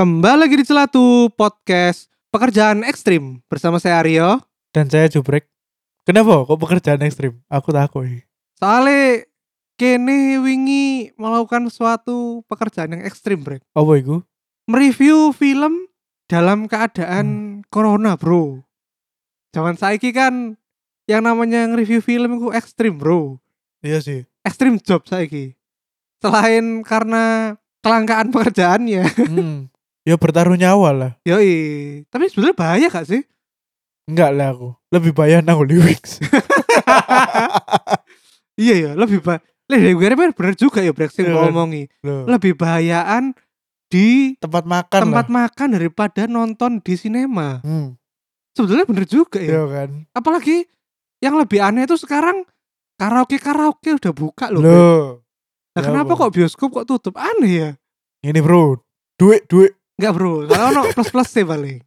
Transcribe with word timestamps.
Kembali 0.00 0.48
lagi 0.48 0.56
di 0.56 0.64
Celatu 0.64 1.28
Podcast 1.36 2.08
Pekerjaan 2.32 2.88
Ekstrim 2.88 3.44
bersama 3.52 3.76
saya 3.76 4.00
Aryo. 4.00 4.40
Dan 4.72 4.88
saya 4.88 5.12
jubrek. 5.12 5.44
Kenapa 6.08 6.40
kok 6.48 6.56
pekerjaan 6.56 7.04
ekstrim? 7.04 7.36
Aku 7.52 7.68
takut. 7.68 8.08
Soalnya 8.56 9.28
kene 9.76 10.40
wingi 10.40 11.12
melakukan 11.20 11.68
suatu 11.68 12.40
pekerjaan 12.48 12.96
yang 12.96 13.04
ekstrim, 13.04 13.44
Brek. 13.44 13.60
Apa 13.76 13.92
itu? 14.00 14.24
Mereview 14.72 15.36
film 15.36 15.84
dalam 16.32 16.64
keadaan 16.64 17.60
corona, 17.68 18.16
Bro. 18.16 18.64
Zaman 19.52 19.76
saiki 19.76 20.16
kan 20.16 20.56
yang 21.12 21.28
namanya 21.28 21.68
nge-review 21.68 22.00
film 22.00 22.40
itu 22.40 22.48
ekstrim, 22.56 22.96
Bro. 22.96 23.36
Iya 23.84 24.00
sih. 24.00 24.24
Ekstrim 24.48 24.80
job 24.80 25.04
saiki. 25.04 25.60
Selain 26.24 26.88
karena 26.88 27.52
kelangkaan 27.84 28.32
pekerjaannya. 28.32 29.04
Hmm. 29.28 29.68
Ya 30.04 30.16
bertaruh 30.16 30.56
nyawa 30.56 30.90
lah. 30.96 31.12
Yoi. 31.28 32.04
Tapi 32.08 32.32
sebenarnya 32.32 32.56
bahaya 32.56 32.86
gak 32.88 33.08
sih? 33.08 33.22
Enggak 34.08 34.30
lah 34.32 34.56
aku. 34.56 34.68
Lebih 34.90 35.12
bayar 35.12 35.44
nang 35.44 35.60
Wix. 35.60 36.18
iya 38.60 38.74
ya, 38.88 38.90
lebih 38.96 39.20
bahaya. 39.22 39.44
Lebih 39.70 40.02
bener 40.02 40.34
bener 40.34 40.54
juga 40.58 40.82
ya 40.82 40.90
Brexit 40.90 41.22
Iya, 41.22 41.38
kan? 41.38 41.54
ngomongi. 41.54 41.86
Loh, 42.02 42.26
Lebih 42.26 42.58
bahayaan 42.58 43.38
di 43.86 44.34
tempat 44.42 44.66
makan 44.66 45.00
tempat 45.06 45.26
lah. 45.30 45.34
makan 45.46 45.68
daripada 45.78 46.26
nonton 46.26 46.82
di 46.82 46.94
sinema. 46.98 47.62
Hmm. 47.62 47.94
Sebetulnya 48.50 48.86
bener 48.86 49.06
juga 49.06 49.38
Iya 49.38 49.62
ya. 49.62 49.64
kan. 49.70 49.90
Apalagi 50.10 50.66
yang 51.22 51.38
lebih 51.38 51.62
aneh 51.62 51.86
itu 51.86 51.94
sekarang 51.94 52.42
karaoke 52.98 53.38
karaoke 53.38 53.94
udah 53.94 54.10
buka 54.10 54.50
loh. 54.50 54.58
Loh. 54.58 55.06
Nah, 55.70 55.86
ya 55.86 55.86
kenapa 55.86 56.18
apa? 56.18 56.20
kok 56.26 56.32
bioskop 56.34 56.68
kok 56.74 56.86
tutup? 56.90 57.14
Aneh 57.14 57.52
ya. 57.54 57.70
Ini 58.26 58.42
bro. 58.42 58.74
Duit, 59.14 59.46
duit. 59.46 59.78
Enggak 60.00 60.16
bro, 60.16 60.48
kalau 60.48 60.72
no 60.72 60.82
plus 60.96 61.12
plus 61.12 61.28
sih 61.28 61.44
paling. 61.44 61.84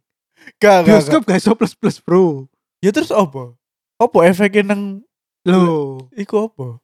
Gak, 0.62 0.62
gak, 0.62 0.78
gak. 0.86 0.86
Bioskop 0.86 1.22
gak 1.26 1.38
iso 1.42 1.52
plus 1.58 1.74
plus 1.74 1.98
bro. 1.98 2.46
Ya 2.78 2.94
terus 2.94 3.10
apa? 3.10 3.58
Apa 3.98 4.18
efeknya 4.30 4.70
nang 4.70 5.02
Loh, 5.42 6.06
iku 6.14 6.46
apa? 6.46 6.78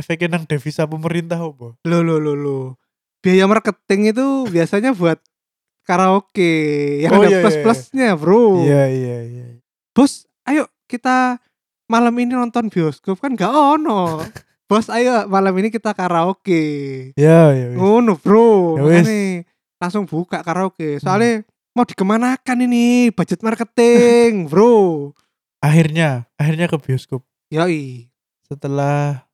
Efeknya 0.00 0.32
nang 0.32 0.48
devisa 0.48 0.88
pemerintah 0.88 1.36
apa? 1.36 1.76
loh, 1.84 2.00
loh, 2.00 2.16
loh, 2.16 2.32
loh. 2.32 2.64
Biaya 3.20 3.44
marketing 3.44 4.16
itu 4.16 4.48
biasanya 4.48 4.96
buat 4.96 5.20
karaoke 5.84 7.04
yang 7.04 7.12
Oh, 7.12 7.20
ada 7.20 7.28
iya, 7.28 7.36
iya, 7.36 7.42
plus 7.44 7.56
plusnya 7.60 8.08
bro. 8.16 8.64
Iya, 8.64 8.82
iya, 8.88 9.18
iya. 9.28 9.46
Bos, 9.92 10.24
ayo 10.48 10.72
kita 10.88 11.36
malam 11.84 12.16
ini 12.16 12.32
nonton 12.32 12.72
bioskop 12.72 13.20
kan 13.20 13.36
gak 13.36 13.52
ono. 13.52 14.24
Bos, 14.72 14.88
ayo 14.88 15.28
malam 15.28 15.52
ini 15.60 15.68
kita 15.68 15.92
karaoke. 15.92 16.64
Ya, 17.14 17.52
ya. 17.52 17.70
wis. 17.70 17.76
Ngono 17.76 18.16
bro, 18.16 18.80
Ya 18.80 19.04
langsung 19.86 20.04
buka 20.04 20.42
karaoke. 20.42 20.98
Soalnya 20.98 21.46
mau 21.72 21.86
dikemanakan 21.86 22.66
ini 22.66 23.14
budget 23.14 23.40
marketing, 23.40 24.32
bro. 24.50 25.10
Akhirnya, 25.62 26.26
akhirnya 26.34 26.66
ke 26.66 26.76
bioskop. 26.76 27.22
Yoi. 27.48 28.10
Setelah 28.44 29.26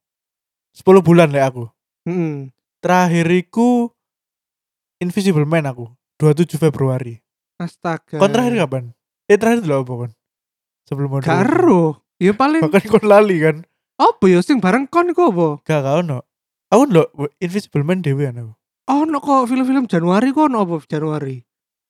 10 0.72 0.84
bulan 1.00 1.32
lah 1.32 1.48
aku. 1.48 1.68
Mm 2.04 2.52
terakhir 2.82 3.30
iku 3.30 3.94
Invisible 4.98 5.46
Man 5.46 5.70
aku 5.70 5.86
27 6.18 6.58
Februari 6.58 7.22
Astaga. 7.62 8.18
kon 8.18 8.26
terakhir 8.26 8.58
kapan? 8.58 8.84
eh 9.30 9.38
terakhir 9.38 9.62
dulu 9.62 9.74
apa 9.86 9.92
kon? 9.94 10.12
sebelum 10.82 11.08
mau 11.14 11.22
Gak 11.22 11.46
ero. 11.46 12.02
Ya 12.18 12.34
paling 12.34 12.58
bahkan 12.66 12.82
kon 12.90 13.06
lali 13.06 13.38
kan 13.38 13.56
apa 13.94 14.24
ya 14.26 14.42
sing 14.42 14.58
bareng 14.58 14.90
kon 14.90 15.14
iku 15.14 15.30
apa? 15.30 15.48
gak 15.62 15.80
kau 15.86 16.02
no 16.02 16.26
aku 16.74 16.82
lo 16.90 17.06
Invisible 17.38 17.86
Man 17.86 18.02
dewe 18.02 18.26
aku 18.26 18.50
Ono 18.90 19.18
kok 19.18 19.46
film-film 19.46 19.86
Januari 19.86 20.34
kok 20.34 20.50
ono 20.50 20.58
apa 20.62 20.82
Januari? 20.84 21.38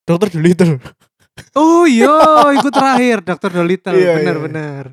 Dokter 0.05 0.29
Dolittle 0.35 0.77
Oh 1.57 1.89
iya, 1.89 2.13
itu 2.53 2.69
terakhir 2.69 3.25
Dr. 3.25 3.51
Dolittle, 3.57 3.97
Iya, 3.97 4.21
bener 4.21 4.37
iya. 4.37 4.45
bener. 4.45 4.85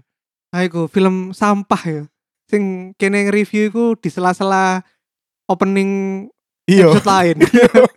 Ah 0.56 0.64
iku 0.64 0.88
film 0.88 1.36
sampah 1.36 1.82
ya. 1.84 2.02
Sing 2.48 2.96
kene 2.96 3.28
review 3.28 3.68
iku 3.68 3.86
di 4.00 4.08
sela-sela 4.08 4.80
opening 5.46 5.92
iya 6.64 6.88
episode 6.88 7.06
lain. 7.12 7.38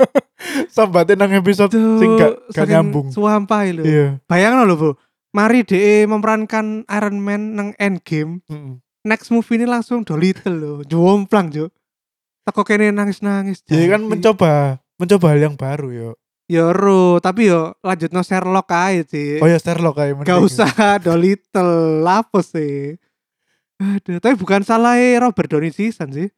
sambatin 0.75 1.17
nang 1.23 1.33
episode 1.33 1.71
Tuh, 1.71 2.03
sing 2.03 2.19
gak, 2.19 2.33
gak 2.51 2.67
nyambung 2.67 3.15
Sampah 3.15 3.63
lho. 3.71 3.87
iya 3.87 4.07
Bayangno 4.27 4.67
lho, 4.67 4.75
Bu. 4.75 4.91
Mari 5.33 5.63
DE 5.65 6.05
memerankan 6.05 6.83
Iron 6.91 7.17
Man 7.23 7.55
nang 7.57 7.69
Endgame. 7.79 8.43
Mm-mm. 8.51 8.83
Next 9.07 9.31
movie 9.31 9.57
ini 9.57 9.65
langsung 9.65 10.03
Dolittle 10.03 10.59
lho. 10.59 10.73
Jomplang, 10.85 11.49
Jo. 11.49 11.71
Teko 12.43 12.67
kene 12.67 12.91
nangis-nangis. 12.91 13.63
jadi 13.63 13.95
kan 13.95 14.03
mencoba 14.03 14.83
mencoba 14.99 15.27
hal 15.31 15.41
yang 15.51 15.55
baru 15.55 15.89
yo 15.95 16.11
Ya 16.51 16.69
ro, 16.75 17.17
tapi 17.23 17.49
yo 17.49 17.73
lanjut 17.81 18.13
no 18.13 18.21
Sherlock 18.21 18.69
aja 18.75 19.01
sih. 19.09 19.41
oh 19.41 19.49
ya 19.49 19.57
Sherlock 19.57 19.97
kayak 19.97 20.21
Gak 20.27 20.43
usah 20.43 20.69
Dolittle 21.07 22.03
lapos 22.05 22.53
sih. 22.53 22.99
Aduh, 23.81 24.21
tapi 24.21 24.35
bukan 24.37 24.61
salah 24.61 24.99
Robert 25.17 25.49
Downey 25.49 25.73
Season 25.73 26.13
sih. 26.13 26.29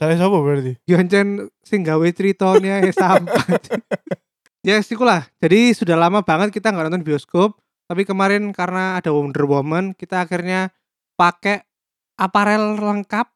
saya 0.00 0.16
siapa 0.16 0.32
berarti 0.32 0.80
Yoncen 0.88 1.52
sing 1.60 1.84
gawe 1.84 2.08
ceritanya 2.10 2.80
ya 2.80 2.88
sampah. 2.88 3.44
ya 4.66 4.80
yes, 4.80 4.88
lah. 4.96 5.28
Jadi 5.38 5.76
sudah 5.76 5.92
lama 5.94 6.24
banget 6.24 6.56
kita 6.56 6.72
nggak 6.72 6.88
nonton 6.88 7.04
bioskop. 7.04 7.60
Tapi 7.84 8.08
kemarin 8.08 8.48
karena 8.56 8.96
ada 8.96 9.12
Wonder 9.12 9.44
Woman, 9.44 9.92
kita 9.92 10.24
akhirnya 10.24 10.72
pakai 11.20 11.68
aparel 12.16 12.80
lengkap 12.80 13.28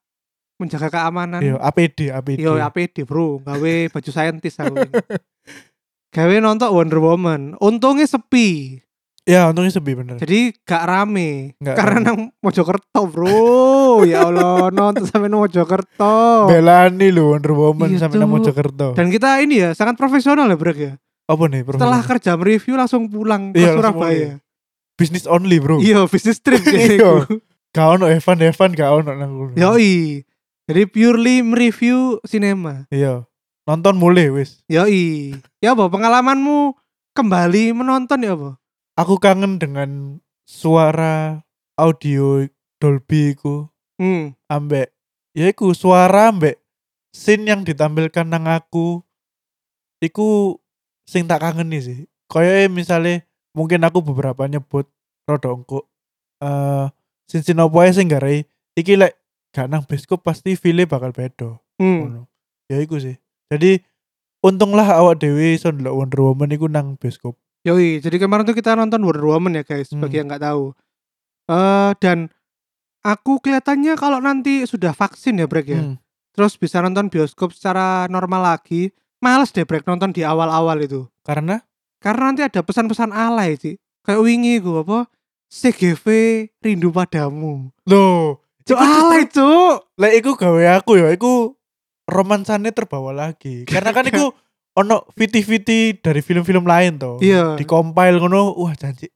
menjaga 0.57 0.89
keamanan. 0.89 1.41
iya 1.41 1.55
APD 1.59 2.11
APD 2.11 2.39
Yo 2.39 2.55
APD 2.55 3.03
bro, 3.03 3.39
gawe 3.39 3.75
baju 3.89 4.11
saintis 4.11 4.55
aku. 4.57 4.77
gawe 6.11 6.35
nonton 6.39 6.71
Wonder 6.71 7.01
Woman. 7.01 7.59
Untungnya 7.59 8.05
sepi. 8.05 8.79
ya 9.25 9.49
untungnya 9.49 9.73
sepi 9.73 9.97
bener 9.97 10.21
Jadi 10.21 10.53
gak 10.63 10.85
rame 10.85 11.57
Nggak 11.57 11.75
Karena 11.75 11.97
rame. 11.97 12.05
nang 12.05 12.19
Mojokerto 12.39 13.01
bro 13.09 14.05
Ya 14.05 14.29
Allah 14.29 14.69
nonton 14.69 15.01
sampai 15.03 15.27
nang 15.27 15.41
Mojokerto 15.41 16.45
belani 16.47 17.09
lo 17.09 17.33
Wonder 17.33 17.53
Woman 17.53 17.89
Iya 17.89 18.05
sampai 18.05 18.21
nang. 18.21 18.29
Mojokerto 18.29 18.93
Dan 18.93 19.09
kita 19.09 19.41
ini 19.41 19.59
ya 19.59 19.73
sangat 19.73 19.97
profesional 19.97 20.45
ya 20.45 20.55
Brek 20.55 20.77
ya 20.79 20.93
apa 21.25 21.41
nih 21.43 21.65
Setelah 21.65 22.05
profesor? 22.05 22.09
kerja 22.13 22.33
review 22.37 22.75
langsung 22.77 23.09
pulang 23.09 23.49
ke 23.51 23.59
Iya, 23.59 23.73
Surabaya 23.73 24.31
business 24.93 25.25
only 25.25 25.57
bro 25.57 25.81
Iya 25.81 26.05
bisnis 26.05 26.37
trip 26.39 26.61
Iya. 26.69 26.85
gitu 26.93 27.41
Gak 27.73 27.87
ono 27.91 28.05
Evan 28.07 28.39
Evan 28.39 28.71
gak 28.71 28.91
ono 28.93 29.11
nang 29.11 29.31
kono. 29.33 29.53
Yoi 29.57 30.21
Jadi 30.65 30.89
purely 30.89 31.45
mereview 31.45 32.21
sinema 32.25 32.89
Iya. 32.89 33.29
Nonton 33.65 33.97
mulai 33.97 34.29
wis. 34.33 34.65
Yoi 34.69 35.33
Ya 35.61 35.73
apa 35.73 35.89
pengalamanmu 35.89 36.77
kembali 37.17 37.77
menonton 37.77 38.25
ya 38.25 38.37
apa? 38.37 38.61
Aku 38.97 39.21
kangen 39.21 39.61
dengan 39.61 40.21
suara 40.45 41.45
audio 41.77 42.45
Dolby 42.81 43.35
ku 43.37 43.69
Hmm 43.97 44.35
ambek 44.51 44.91
ya 45.33 45.49
iku 45.51 45.71
suara 45.73 46.31
ambek 46.31 46.59
scene 47.15 47.47
yang 47.47 47.63
ditampilkan 47.63 48.27
nang 48.27 48.51
aku 48.51 49.03
iku 50.03 50.59
sing 51.09 51.25
tak 51.31 51.41
kangen 51.43 51.71
nih 51.73 51.83
sih. 51.83 51.99
Kayak 52.29 52.73
misalnya 52.73 53.25
mungkin 53.55 53.81
aku 53.87 54.03
beberapa 54.03 54.45
nyebut 54.51 54.91
rada 55.25 55.49
engko 55.55 55.89
eh 56.45 56.91
scene 57.31 57.45
scene 57.47 57.63
apa 57.63 57.77
ae 57.87 57.93
sing 57.95 58.11
garai 58.11 58.45
iki 58.77 58.99
lek 58.99 59.17
gak 59.55 59.71
nang 59.71 59.87
bioskop 59.87 60.27
pasti 60.27 60.59
feel 60.59 60.83
bakal 60.85 61.15
beda. 61.15 61.63
Hmm. 61.79 62.27
Ya 62.67 62.83
iku 62.83 62.99
sih. 62.99 63.15
Jadi 63.49 63.79
untunglah 64.43 64.99
awak 64.99 65.23
iso 65.23 65.71
ndelok 65.71 65.95
Wonder 65.95 66.21
Woman 66.27 66.51
iku 66.51 66.67
nang 66.67 66.99
bioskop. 66.99 67.39
Yoi, 67.65 68.03
jadi 68.03 68.19
kemarin 68.21 68.45
tuh 68.45 68.53
kita 68.53 68.75
nonton 68.77 69.01
Wonder 69.01 69.25
Woman 69.25 69.57
ya 69.57 69.65
guys, 69.65 69.89
bagi 69.95 70.21
yang 70.21 70.27
Hmm. 70.29 70.37
nggak 70.37 70.45
tahu. 70.45 70.65
Eh 71.49 71.93
dan 72.03 72.19
aku 73.01 73.41
kelihatannya 73.41 73.95
kalau 73.97 74.19
nanti 74.21 74.67
sudah 74.67 74.93
vaksin 74.93 75.41
ya 75.41 75.47
Brek 75.49 75.71
ya, 75.71 75.81
Hmm. 75.81 75.97
terus 76.37 76.59
bisa 76.59 76.83
nonton 76.85 77.09
bioskop 77.09 77.55
secara 77.57 78.05
normal 78.13 78.45
lagi, 78.45 78.93
males 79.25 79.49
deh 79.55 79.65
Brek 79.65 79.87
nonton 79.87 80.13
di 80.13 80.27
awal-awal 80.27 80.83
itu. 80.83 81.07
Karena 81.25 81.63
Karena 82.05 82.29
nanti 82.29 82.45
ada 82.45 82.61
pesan-pesan 82.61 83.17
alay 83.17 83.57
sih. 83.57 83.81
Kayak 84.05 84.21
wingi 84.21 84.61
gue 84.61 84.77
apa? 84.85 85.09
CGV 85.49 86.05
rindu 86.61 86.93
padamu. 86.93 87.73
loh, 87.89 88.44
Cuk 88.65 88.79
alay 88.81 89.29
cuk. 89.29 89.93
lek 90.01 90.13
iku 90.19 90.31
gawe 90.35 90.81
aku 90.81 90.97
ya, 90.97 91.13
iku 91.13 91.53
romansane 92.05 92.73
terbawa 92.73 93.13
lagi. 93.13 93.69
Karena 93.69 93.93
kan 93.93 94.09
iku 94.09 94.33
ono 94.81 95.05
viti-viti 95.13 96.01
dari 96.01 96.25
film-film 96.25 96.65
lain 96.65 96.97
toh. 96.97 97.21
Iya. 97.21 97.55
Di 97.55 97.65
compile 97.65 98.17
ngono, 98.17 98.57
wah 98.57 98.73
janji. 98.73 99.13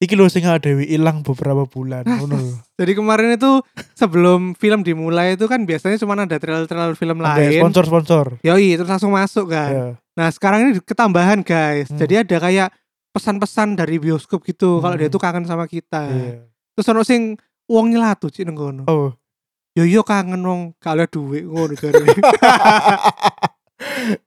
Iki 0.00 0.16
lho 0.16 0.32
sing 0.32 0.48
Dewi 0.64 0.88
hilang 0.88 1.20
beberapa 1.20 1.68
bulan 1.68 2.08
ngono 2.08 2.36
lho. 2.40 2.56
Jadi 2.80 2.92
kemarin 2.96 3.36
itu 3.36 3.60
sebelum 3.92 4.56
film 4.56 4.80
dimulai 4.80 5.36
itu 5.36 5.44
kan 5.44 5.68
biasanya 5.68 6.00
cuma 6.00 6.16
ada 6.16 6.40
trailer-trailer 6.40 6.96
film 6.96 7.20
Ada 7.20 7.36
lain. 7.36 7.60
sponsor-sponsor. 7.60 8.40
Yoi, 8.40 8.80
terus 8.80 8.88
langsung 8.88 9.12
masuk 9.12 9.52
kan. 9.52 9.70
Ya. 9.70 9.86
Nah 10.16 10.32
sekarang 10.32 10.64
ini 10.64 10.80
ketambahan 10.80 11.44
guys. 11.44 11.92
Hmm. 11.92 12.00
Jadi 12.00 12.16
ada 12.16 12.36
kayak 12.40 12.68
pesan-pesan 13.12 13.76
dari 13.76 14.00
bioskop 14.00 14.40
gitu. 14.46 14.80
Kalau 14.80 14.96
dia 14.96 15.10
Hmm. 15.10 15.14
tuh 15.14 15.20
kangen 15.20 15.44
sama 15.44 15.68
kita. 15.68 16.08
Iya. 16.08 16.48
Terus 16.72 16.86
ono 16.88 17.04
sing 17.04 17.36
uang 17.70 17.86
nyelatu 17.88 18.26
cik 18.26 18.44
nang 18.44 18.58
kono. 18.58 18.82
Oh. 18.84 19.14
Yo 19.72 19.86
yo 19.86 20.02
kangen 20.02 20.42
wong 20.42 20.74
kalau 20.76 21.06
duit 21.06 21.46
ngono 21.46 21.72
jare. 21.72 22.02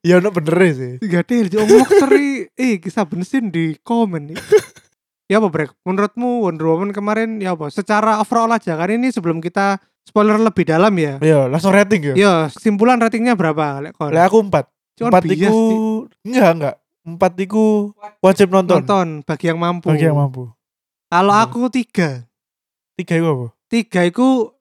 Ya 0.02 0.18
ono 0.18 0.34
bener 0.34 0.74
sih. 0.74 0.98
Tiga 0.98 1.22
D 1.22 1.46
jadi 1.46 1.62
omong 1.62 1.86
seri 1.86 2.50
eh 2.58 2.82
kisah 2.82 3.06
bensin 3.06 3.54
di 3.54 3.78
komen 3.78 4.34
nih. 4.34 4.38
ya 5.30 5.38
apa 5.38 5.48
Brek? 5.48 5.78
Menurutmu 5.86 6.50
Wonder 6.50 6.74
Woman 6.74 6.90
kemarin 6.90 7.38
ya 7.38 7.54
apa? 7.54 7.70
Secara 7.70 8.18
overall 8.18 8.50
aja 8.50 8.74
kan 8.74 8.90
ini 8.90 9.14
sebelum 9.14 9.38
kita 9.38 9.78
spoiler 10.02 10.42
lebih 10.42 10.66
dalam 10.66 10.90
ya. 10.98 11.22
Iya, 11.22 11.46
langsung 11.46 11.70
rating 11.70 12.02
ya. 12.02 12.14
Ya, 12.18 12.34
kesimpulan 12.50 12.98
ratingnya 12.98 13.38
berapa? 13.38 13.78
Lek 13.86 13.94
kon? 13.94 14.10
Lah 14.10 14.26
aku 14.26 14.42
empat. 14.42 14.66
Cuman 14.98 15.10
Empat 15.14 15.22
sih. 15.22 15.38
enggak 16.26 16.50
enggak. 16.58 16.76
Empat 17.06 17.32
iku 17.38 17.94
wajib 18.26 18.50
nonton. 18.50 18.82
nonton 18.82 19.08
bagi 19.22 19.54
yang 19.54 19.62
mampu. 19.62 19.94
Bagi 19.94 20.10
yang 20.10 20.18
mampu. 20.18 20.50
Kalau 21.14 21.30
Hmm. 21.30 21.46
aku 21.46 21.70
tiga, 21.70 22.26
Tiga 22.96 23.14
iku 23.16 23.28
apa? 23.28 23.48
tiga 23.66 24.02
itu 24.04 24.54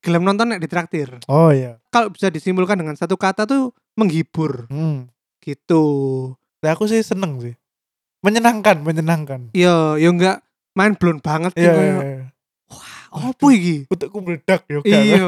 gelem 0.00 0.22
nonton 0.22 0.46
nek 0.46 0.58
ditraktir. 0.58 1.22
Oh 1.26 1.48
iya. 1.48 1.78
Kalau 1.88 2.08
bisa 2.08 2.26
disimpulkan 2.26 2.74
dengan 2.74 2.94
satu 2.94 3.14
kata 3.14 3.44
tuh 3.44 3.70
menghibur 3.94 4.66
Hmm. 4.66 5.06
gitu. 5.40 5.84
Lah 6.58 6.74
aku 6.74 6.84
sih 6.84 7.00
seneng 7.00 7.38
sih. 7.38 7.54
Menyenangkan, 8.18 8.82
menyenangkan. 8.82 9.54
Yo, 9.54 9.94
yo 9.94 10.10
enggak 10.10 10.42
main 10.74 10.92
blown 10.92 11.18
banget 11.18 11.54
Iya, 11.54 11.70
iya, 11.72 11.94
iya. 12.02 12.24
Apa 13.08 13.46
iki? 13.48 13.86
Utekku 13.86 14.18
meledak 14.18 14.66
yo 14.66 14.82
gak. 14.82 14.90
Iya. 14.90 15.26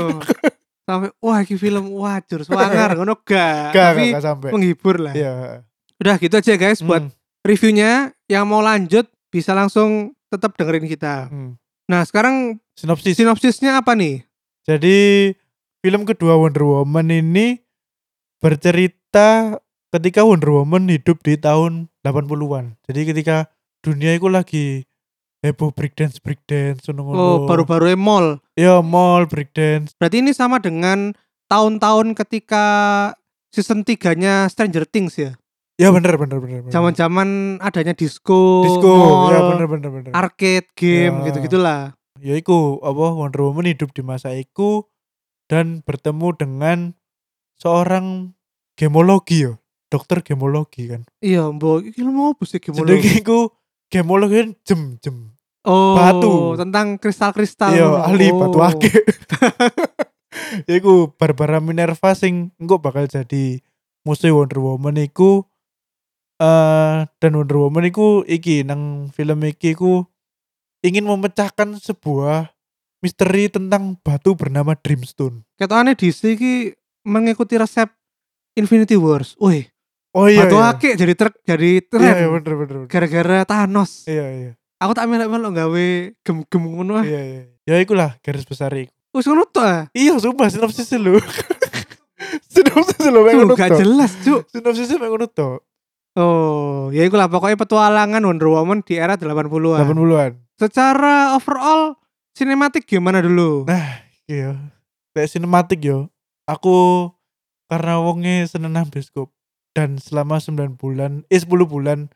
Sampai 0.83 1.15
wah 1.17 1.39
iki 1.39 1.55
film 1.55 1.95
wajur 1.95 2.43
swanger 2.43 2.99
ngono 2.99 3.15
gak. 3.21 3.71
Gak, 3.71 3.95
Tapi 3.95 4.05
gak, 4.09 4.15
gak 4.17 4.25
sampai. 4.25 4.49
menghibur 4.51 4.99
lah. 4.99 5.15
Iya. 5.15 5.63
Udah 5.97 6.15
gitu 6.17 6.35
aja 6.35 6.55
guys 6.57 6.83
buat 6.83 7.05
Hmm, 7.05 7.15
reviewnya. 7.41 8.11
Yang 8.27 8.45
mau 8.45 8.59
lanjut 8.59 9.07
bisa 9.29 9.53
langsung 9.53 10.13
tetap 10.27 10.55
dengerin 10.55 10.87
kita. 10.87 11.31
hmm. 11.31 11.60
Nah, 11.91 12.07
sekarang 12.07 12.63
Sinopsis. 12.79 13.19
sinopsisnya 13.19 13.83
apa 13.83 13.99
nih? 13.99 14.23
Jadi 14.63 15.35
film 15.83 16.07
kedua 16.07 16.39
Wonder 16.39 16.63
Woman 16.63 17.11
ini 17.11 17.59
bercerita 18.39 19.59
ketika 19.91 20.23
Wonder 20.23 20.55
Woman 20.55 20.87
hidup 20.87 21.19
di 21.27 21.35
tahun 21.35 21.91
80-an. 22.07 22.79
Jadi 22.87 23.01
ketika 23.11 23.51
dunia 23.83 24.15
itu 24.15 24.31
lagi 24.31 24.87
heboh 25.43 25.75
breakdance 25.75 26.23
breakdance 26.23 26.87
Oh, 26.95 27.49
baru-baru 27.49 27.97
mall. 27.97 28.39
ya 28.53 28.85
mall 28.85 29.25
breakdance 29.25 29.97
Berarti 29.97 30.21
ini 30.21 30.37
sama 30.37 30.61
dengan 30.61 31.17
tahun-tahun 31.49 32.13
ketika 32.15 32.65
season 33.51 33.83
3-nya 33.83 34.47
Stranger 34.47 34.87
Things 34.87 35.19
ya. 35.19 35.35
Ya 35.81 35.89
bener 35.89 36.15
bener 36.15 36.37
bener 36.37 36.61
bener. 36.61 36.71
Zaman-zaman 36.71 37.29
adanya 37.59 37.97
disco, 37.97 38.61
disco 38.61 38.85
mall, 38.87 39.33
ya 39.33 39.41
bener 39.49 39.67
bener 39.67 39.89
bener 39.91 40.11
arcade 40.13 40.69
game 40.77 41.25
Ya. 41.25 41.33
gitu-gitulah. 41.33 41.81
ya 42.21 42.37
iku 42.37 42.77
apa 42.85 43.17
Wonder 43.17 43.41
Woman 43.41 43.65
hidup 43.65 43.97
di 43.97 44.05
masa 44.05 44.37
itu 44.37 44.85
dan 45.49 45.81
bertemu 45.81 46.37
dengan 46.37 46.79
seorang 47.57 48.37
gemologi 48.77 49.49
ya 49.49 49.57
dokter 49.89 50.21
gemologi 50.21 50.85
kan 50.87 51.09
Iya, 51.19 51.49
mbok 51.49 51.83
iki 51.83 52.05
mau 52.05 52.37
apa 52.37 52.45
sih 52.45 52.61
game 52.61 52.77
jadi 52.77 53.01
iku 53.19 53.49
gemologi 53.89 54.37
kan 54.37 54.51
jem 54.63 54.81
jem 55.01 55.17
Oh, 55.61 55.93
batu. 55.93 56.57
tentang 56.57 56.97
kristal-kristal. 56.97 57.73
iya 57.73 57.89
ahli 58.05 58.33
Oh. 58.33 58.53
batu 58.53 58.85
Ya 60.65 60.75
iku 60.79 61.13
Barbara 61.13 61.59
Minerva 61.59 62.15
sing 62.15 62.55
engko 62.57 62.79
bakal 62.79 63.05
jadi 63.05 63.61
musuh 64.05 64.31
Wonder 64.31 64.61
Woman 64.61 64.97
iku 64.97 65.50
eh 66.41 66.97
dan 67.21 67.33
Wonder 67.37 67.59
Woman 67.61 67.85
iku 67.85 68.25
iki 68.25 68.65
nang 68.65 69.13
film 69.13 69.45
iki 69.45 69.77
iku 69.77 70.09
ingin 70.81 71.05
memecahkan 71.05 71.77
sebuah 71.77 72.57
misteri 73.05 73.53
tentang 73.53 74.01
batu 74.01 74.33
bernama 74.33 74.73
Dreamstone. 74.73 75.45
Ketokane 75.61 75.93
DC 75.93 76.41
iki 76.41 76.73
mengikuti 77.05 77.61
resep 77.61 77.93
Infinity 78.57 78.97
Wars. 78.97 79.37
Wih, 79.37 79.69
Oh 80.11 80.27
iya. 80.27 80.43
batu 80.43 80.59
iya. 80.59 80.75
akik 80.75 80.95
jadi 80.99 81.13
truk 81.15 81.35
jadi 81.47 81.71
tren. 81.87 82.03
Iya, 82.03 82.15
iya 82.27 82.29
bener 82.35 82.55
bener. 82.59 82.77
Gara-gara 82.91 83.39
Thanos. 83.47 84.11
Iya 84.11 84.27
iya. 84.27 84.51
Aku 84.81 84.97
tak 84.97 85.07
melok-melok 85.07 85.53
gawe 85.55 85.87
gem-gem 86.25 86.63
ngono 86.67 86.99
ah. 86.99 87.05
Iya 87.07 87.21
iya. 87.21 87.43
Ya 87.69 87.77
ikulah 87.79 88.19
garis 88.25 88.43
besar 88.43 88.75
iku. 88.75 88.91
Wis 89.15 89.29
ngono 89.31 89.47
tok 89.47 89.63
ah. 89.63 89.83
Iya, 89.95 90.19
sumpah 90.19 90.51
sinopsis 90.51 90.91
lu. 90.99 91.21
sinopsis 92.53 93.07
lu 93.07 93.23
ngono 93.23 93.55
Tuh, 93.55 93.59
gak 93.61 93.71
jelas, 93.79 94.13
Cuk. 94.25 94.51
Sinopsisnya 94.51 94.99
mek 94.99 95.11
ngono 95.15 95.27
tok. 95.31 95.63
Oh, 96.19 96.91
ya 96.91 97.07
itulah 97.07 97.31
pokoknya 97.31 97.55
petualangan 97.55 98.19
Wonder 98.27 98.51
Woman 98.51 98.83
di 98.83 98.99
era 98.99 99.15
80-an. 99.15 99.87
80-an. 99.87 100.33
Secara 100.59 101.39
overall 101.39 101.95
sinematik 102.35 102.85
gimana 102.85 103.23
dulu? 103.23 103.63
Nah, 103.71 104.03
iya. 104.27 104.59
Kayak 105.15 105.31
sinematik 105.31 105.81
yo. 105.87 106.11
Aku 106.51 107.09
karena 107.71 108.03
wonge 108.03 108.43
seneng 108.51 108.75
nang 108.75 108.91
bioskop 108.91 109.31
dan 109.71 110.03
selama 110.03 110.43
9 110.43 110.75
bulan, 110.75 111.23
eh 111.31 111.39
10 111.39 111.47
bulan 111.71 112.11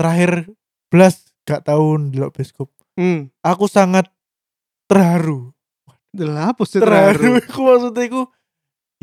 terakhir 0.00 0.48
belas 0.88 1.28
gak 1.44 1.68
tahun 1.68 2.16
delok 2.16 2.40
bioskop. 2.40 2.72
Hmm. 2.96 3.28
Aku 3.44 3.68
sangat 3.68 4.08
terharu. 4.88 5.52
Sih 6.14 6.80
Terharu 6.80 6.80
terharu? 6.80 7.42
iku 7.42 7.60
maksudnya 7.66 8.02
iku 8.06 8.22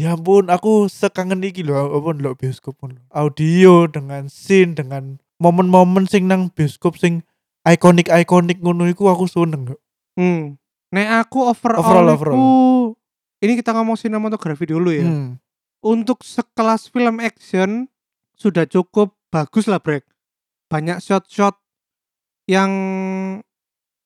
Ya 0.02 0.18
ampun, 0.18 0.50
aku 0.50 0.90
sekangen 0.90 1.46
iki 1.46 1.62
lho 1.62 1.78
apa 1.78 2.18
delok 2.18 2.42
bioskop 2.42 2.74
ngono. 2.82 3.06
Audio 3.14 3.86
dengan 3.86 4.26
scene 4.34 4.74
dengan 4.74 5.22
momen-momen 5.38 6.10
sing 6.10 6.26
nang 6.26 6.50
bioskop 6.50 6.98
sing 6.98 7.22
ikonik-ikonik 7.62 8.66
ngono 8.66 8.90
iku 8.90 9.14
aku 9.14 9.30
seneng. 9.30 9.78
Hmm. 10.18 10.58
Nek 10.90 11.30
aku 11.30 11.46
overall, 11.54 11.86
Overall, 11.86 12.10
overall. 12.18 12.42
ini 13.46 13.54
kita 13.62 13.78
ngomong 13.78 13.94
sinematografi 13.94 14.66
dulu 14.66 14.90
ya. 14.90 15.06
Hmm. 15.06 15.38
Untuk 15.86 16.26
sekelas 16.26 16.90
film 16.90 17.22
action 17.22 17.86
sudah 18.34 18.66
cukup 18.66 19.14
bagus 19.30 19.70
lah, 19.70 19.78
Brek. 19.78 20.02
Banyak 20.66 20.98
shot-shot 20.98 21.62
yang 22.50 22.74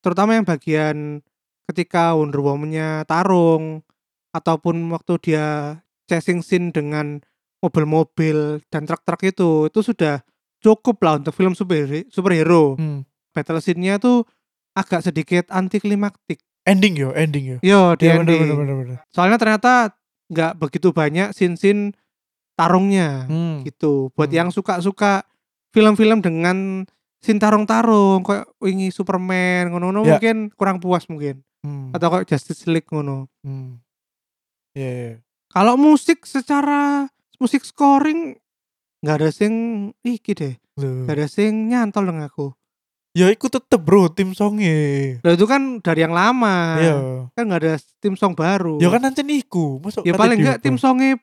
terutama 0.03 0.35
yang 0.35 0.43
bagian 0.43 1.23
ketika 1.71 2.19
Wonder 2.19 2.43
Woman-nya 2.43 3.07
tarung 3.07 3.79
ataupun 4.35 4.91
waktu 4.91 5.13
dia 5.23 5.79
chasing 6.05 6.41
scene 6.41 6.69
dengan 6.69 7.21
mobil-mobil 7.59 8.61
dan 8.69 8.85
truk-truk 8.85 9.21
itu 9.23 9.49
itu 9.67 9.79
sudah 9.81 10.21
cukup 10.59 10.97
lah 11.01 11.13
untuk 11.17 11.33
film 11.33 11.53
superhero, 11.53 12.05
superhero. 12.07 12.63
Hmm. 12.75 13.03
battle 13.31 13.59
scene-nya 13.59 13.99
tuh 13.99 14.23
agak 14.71 15.03
sedikit 15.03 15.51
anti 15.51 15.77
klimaktik. 15.77 16.39
Ending 16.63 16.95
yo, 16.95 17.11
ending 17.11 17.45
yo. 17.45 17.57
Yo, 17.59 17.93
di 17.93 18.07
Iya 18.07 18.17
bener 18.17 18.31
ending. 18.31 18.41
bener 18.41 18.55
bener 18.57 18.75
bener. 18.79 18.97
Soalnya 19.11 19.35
ternyata 19.35 19.91
nggak 20.27 20.55
begitu 20.55 20.89
banyak 20.89 21.29
scene-scene 21.29 21.91
tarungnya 22.53 23.27
Hmm. 23.27 23.61
gitu. 23.61 24.07
Buat 24.15 24.31
Hmm. 24.31 24.37
yang 24.39 24.49
suka-suka 24.49 25.27
film-film 25.69 26.23
dengan 26.23 26.87
scene 27.19 27.37
tarung-tarung 27.37 28.23
kayak 28.23 28.47
wingi 28.57 28.87
Superman 28.87 29.67
ngono-ngono 29.69 30.01
Ya. 30.01 30.15
mungkin 30.15 30.47
kurang 30.55 30.79
puas 30.79 31.03
mungkin. 31.05 31.43
Hmm. 31.59 31.91
Atau 31.91 32.07
kayak 32.07 32.25
Justice 32.25 32.63
League 32.65 32.87
ngono. 32.87 33.27
Hmm. 33.43 33.83
Iya, 34.71 34.89
iya. 34.89 35.13
Kalau 35.55 35.79
musik 35.79 36.27
secara 36.27 37.07
musik 37.39 37.63
scoring 37.63 38.35
nggak 38.99 39.15
ada 39.23 39.29
sing 39.31 39.53
iki 40.03 40.35
deh. 40.35 40.55
Loh. 40.75 41.07
Nggak 41.07 41.15
ada 41.15 41.27
sing 41.31 41.71
nyantol 41.71 42.11
dengan 42.11 42.27
aku. 42.27 42.51
Ya 43.15 43.31
iku 43.31 43.47
tetep 43.47 43.79
bro 43.79 44.11
tim 44.11 44.35
songe. 44.35 45.15
Lah 45.23 45.39
itu 45.39 45.47
kan 45.47 45.79
dari 45.79 46.03
yang 46.03 46.11
lama. 46.11 46.75
Iya. 46.75 46.95
Kan 47.31 47.43
nggak 47.47 47.61
ada 47.63 47.73
tim 48.03 48.19
song 48.19 48.35
baru. 48.35 48.83
Ya 48.83 48.91
kan 48.91 48.99
nanti 48.99 49.23
iku. 49.23 49.79
Masuk 49.79 50.03
ya 50.03 50.19
paling 50.19 50.43
enggak 50.43 50.59
diubah. 50.59 50.65
tim 50.67 50.75
songe 50.75 51.15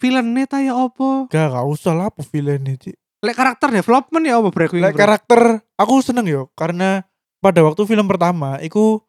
villainnya 0.00 0.48
ta 0.48 0.58
ya 0.64 0.72
opo 0.72 1.28
Gak, 1.28 1.52
gak 1.52 1.66
usah 1.68 1.92
lah 1.92 2.08
apa 2.08 2.24
villainnya 2.24 2.80
Ci. 2.80 2.96
lek 3.20 3.36
karakter 3.36 3.68
development 3.68 4.24
ya 4.24 4.40
opo 4.40 4.48
break 4.48 4.72
Lek 4.72 4.96
karakter 4.96 5.60
aku 5.76 6.00
seneng 6.00 6.24
yo 6.24 6.48
karena 6.56 7.04
pada 7.44 7.60
waktu 7.60 7.84
film 7.84 8.08
pertama 8.08 8.56
iku 8.64 9.04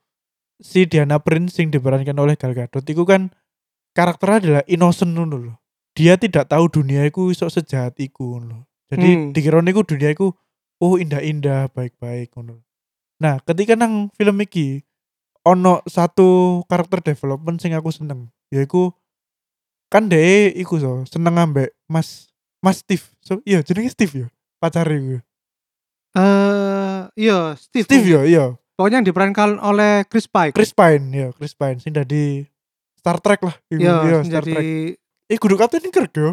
si 0.60 0.84
Diana 0.84 1.24
Prince 1.24 1.56
yang 1.64 1.72
diperankan 1.72 2.20
oleh 2.20 2.36
Gal 2.36 2.52
Gadot 2.52 2.84
iku 2.84 3.08
kan 3.08 3.32
karakternya 3.92 4.38
adalah 4.42 4.64
innocent 4.68 5.12
ngono 5.14 5.36
loh. 5.38 5.56
Dia 5.92 6.16
tidak 6.16 6.48
tahu 6.48 6.72
dunia 6.72 7.04
iku 7.08 7.30
iso 7.30 7.48
sejahat 7.52 8.00
iku 8.00 8.38
ngono 8.40 8.46
loh. 8.48 8.64
Jadi 8.92 9.08
Hmm. 9.08 9.32
dikira 9.32 9.60
iku 9.64 9.82
dunia 9.84 10.12
iku 10.12 10.32
oh 10.82 10.94
indah-indah 11.00 11.72
baik-baik 11.72 12.32
ngono. 12.36 12.60
Nah, 13.22 13.38
ketika 13.46 13.78
nang 13.78 14.10
film 14.18 14.42
iki 14.42 14.82
ono 15.46 15.82
satu 15.86 16.62
karakter 16.70 17.02
development 17.02 17.62
sing 17.62 17.74
aku 17.74 17.90
seneng 17.90 18.30
yaiku 18.54 18.94
kan 19.92 20.08
deh 20.08 20.54
iku 20.56 20.78
so 20.80 21.04
seneng 21.10 21.36
ambek 21.38 21.74
Mas 21.90 22.32
Mas 22.62 22.82
Steve. 22.86 23.04
So, 23.22 23.42
iya 23.44 23.62
jenenge 23.62 23.92
Steve 23.92 24.26
ya. 24.26 24.28
Pacare 24.62 24.94
iku. 24.98 25.18
eh 26.12 27.00
iya 27.16 27.56
Steve, 27.56 27.88
Steve 27.88 28.08
ya, 28.08 28.22
iya. 28.28 28.46
pokoknya 28.76 29.00
yang 29.00 29.08
diperankan 29.08 29.56
oleh 29.64 30.04
Chris 30.12 30.28
Pike 30.28 30.52
Chris 30.52 30.76
Pine, 30.76 31.08
ya, 31.16 31.28
Chris 31.32 31.56
Pine 31.56 31.80
sing 31.80 31.96
dari 31.96 32.44
Star 33.02 33.18
Trek 33.18 33.42
lah. 33.42 33.56
Iya 33.68 33.94
iya, 34.06 34.18
sing 34.22 34.30
Star 34.30 34.46
jadi 34.46 34.54
Trek. 34.54 34.66
Eh, 35.28 35.38
kudu 35.38 35.56
Captain 35.58 35.90
Kirk 35.90 36.12
ya. 36.14 36.32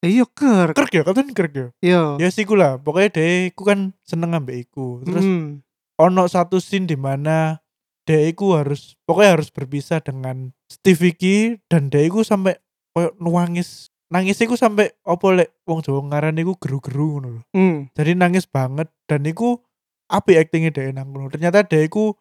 eh, 0.00 0.10
iya 0.10 0.24
Kirk 0.24 0.72
Kirk 0.76 0.92
ya, 0.92 1.02
Captain 1.02 1.28
Kirk 1.30 1.52
ya. 1.52 1.66
iya 1.80 2.02
Ya 2.16 2.28
sih 2.28 2.44
lah. 2.46 2.76
Pokoknya 2.76 3.08
deh, 3.16 3.48
iku 3.48 3.62
kan 3.64 3.92
seneng 4.04 4.36
ambek 4.36 4.68
iku. 4.68 5.00
Terus 5.02 5.24
Mm. 5.24 5.64
ono 5.96 6.24
satu 6.24 6.60
scene 6.60 6.84
di 6.84 6.96
mana 6.96 7.60
deh 8.04 8.28
iku 8.28 8.56
harus 8.56 8.96
pokoknya 9.04 9.36
harus 9.36 9.48
berpisah 9.48 10.00
dengan 10.00 10.50
Steve 10.66 11.12
iki 11.12 11.60
dan 11.68 11.92
deh 11.92 12.04
iku 12.04 12.24
sampai 12.24 12.56
koyo 12.90 13.12
nuangis 13.16 13.92
nangis 14.08 14.40
iku 14.40 14.56
sampai 14.56 14.90
opo 15.04 15.30
lek 15.30 15.62
wong 15.62 15.84
Jawa 15.84 16.02
ngarani 16.02 16.42
iku 16.42 16.56
geru-geru 16.56 17.06
ngono 17.14 17.28
lho. 17.38 17.42
Hmm. 17.54 17.76
Jadi 17.92 18.12
nangis 18.16 18.48
banget 18.48 18.88
dan 19.06 19.22
iku 19.22 19.60
api 20.08 20.40
aktingnya 20.40 20.72
dia 20.74 20.90
nang. 20.90 21.12
Ternyata 21.30 21.62
dia 21.62 21.84
iku 21.84 22.16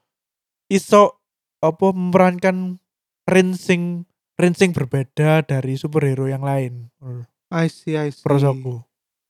iso 0.70 1.18
apa 1.60 1.90
memerankan 1.90 2.78
rinsing 3.30 4.04
rinsing 4.36 4.72
berbeda 4.74 5.44
dari 5.46 5.76
superhero 5.76 6.26
yang 6.26 6.42
lain. 6.42 6.90
I 7.54 7.68
see, 7.70 7.98
I 7.98 8.10
see. 8.14 8.24
Prosoku. 8.24 8.82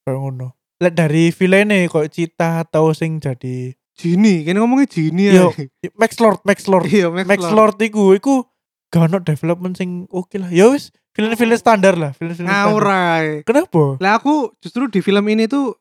Kayak 0.06 0.20
ngono. 0.20 0.48
Lek 0.80 0.96
dari 0.96 1.30
villainnya 1.36 1.84
kok 1.92 2.08
Cita 2.08 2.64
atau 2.64 2.96
sing 2.96 3.20
jadi 3.20 3.76
Gini, 4.00 4.48
kini 4.48 4.56
ngomongnya 4.56 4.88
Gini 4.88 5.28
Yo, 5.28 5.52
ya. 5.84 5.92
Max 6.00 6.16
Lord, 6.24 6.40
Max 6.48 6.64
Lord. 6.72 6.88
Iya, 6.88 7.12
Max, 7.12 7.28
Max 7.28 7.44
Lord. 7.44 7.76
Lord 7.76 7.78
iku 7.84 8.16
iku 8.16 8.48
gak 8.88 9.12
ono 9.12 9.20
development 9.20 9.76
sing 9.76 10.08
oke 10.08 10.40
lah. 10.40 10.48
Ya 10.56 10.72
wis, 10.72 10.96
villain-villain 11.12 11.60
standar 11.60 12.00
lah, 12.00 12.16
villain-villain 12.16 12.48
standar. 12.48 12.72
Ngawurai. 12.72 13.28
Kenapa? 13.44 14.00
Lah 14.00 14.24
aku 14.24 14.56
justru 14.64 14.88
di 14.88 15.04
film 15.04 15.28
ini 15.28 15.52
tuh 15.52 15.76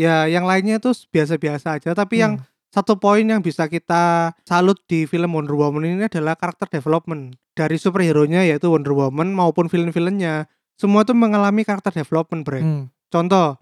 ya 0.00 0.24
yang 0.24 0.48
lainnya 0.48 0.80
tuh 0.80 0.96
biasa-biasa 1.12 1.76
aja 1.76 1.92
tapi 1.92 2.24
yang 2.24 2.40
Hmm. 2.40 2.47
Satu 2.68 2.96
poin 2.96 3.24
yang 3.24 3.40
bisa 3.40 3.64
kita 3.64 4.32
salut 4.44 4.76
di 4.84 5.04
film 5.04 5.32
Wonder 5.32 5.56
Woman 5.56 5.88
ini 5.88 6.04
adalah 6.04 6.36
karakter 6.36 6.68
development 6.70 7.36
dari 7.52 7.74
superhero-nya 7.74 8.44
yaitu 8.44 8.68
Wonder 8.68 8.92
Woman 8.92 9.32
maupun 9.32 9.66
villain-villainnya 9.66 10.46
semua 10.76 11.02
tuh 11.02 11.16
mengalami 11.16 11.64
karakter 11.64 11.90
development 11.94 12.44
bre 12.44 12.60
Hmm. 12.60 12.84
contoh 13.08 13.56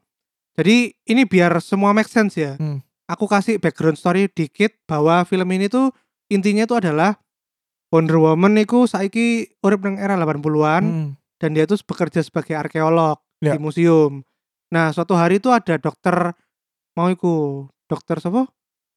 jadi 0.52 0.90
ini 1.04 1.22
biar 1.24 1.60
semua 1.60 1.94
make 1.94 2.10
sense 2.10 2.34
ya 2.34 2.58
Hmm. 2.58 2.82
aku 3.06 3.24
kasih 3.24 3.56
background 3.56 3.94
story 3.94 4.26
dikit 4.26 4.74
bahwa 4.84 5.22
film 5.22 5.46
ini 5.48 5.70
tuh 5.70 5.94
intinya 6.26 6.66
tuh 6.66 6.82
adalah 6.82 7.16
Wonder 7.88 8.18
Woman 8.18 8.58
itu 8.58 8.84
saiki 8.84 9.54
urip 9.62 9.80
nang 9.80 9.96
era 9.96 10.18
80-an 10.18 10.82
Hmm. 10.82 11.10
dan 11.38 11.54
dia 11.54 11.64
tuh 11.64 11.78
bekerja 11.78 12.20
sebagai 12.20 12.58
arkeolog 12.58 13.22
Ya. 13.38 13.52
di 13.54 13.60
museum. 13.60 14.24
Nah, 14.72 14.88
suatu 14.90 15.12
hari 15.12 15.38
itu 15.38 15.52
ada 15.52 15.76
dokter 15.76 16.32
mau 16.96 17.06
iku, 17.06 17.68
dokter 17.84 18.16
siapa? 18.18 18.48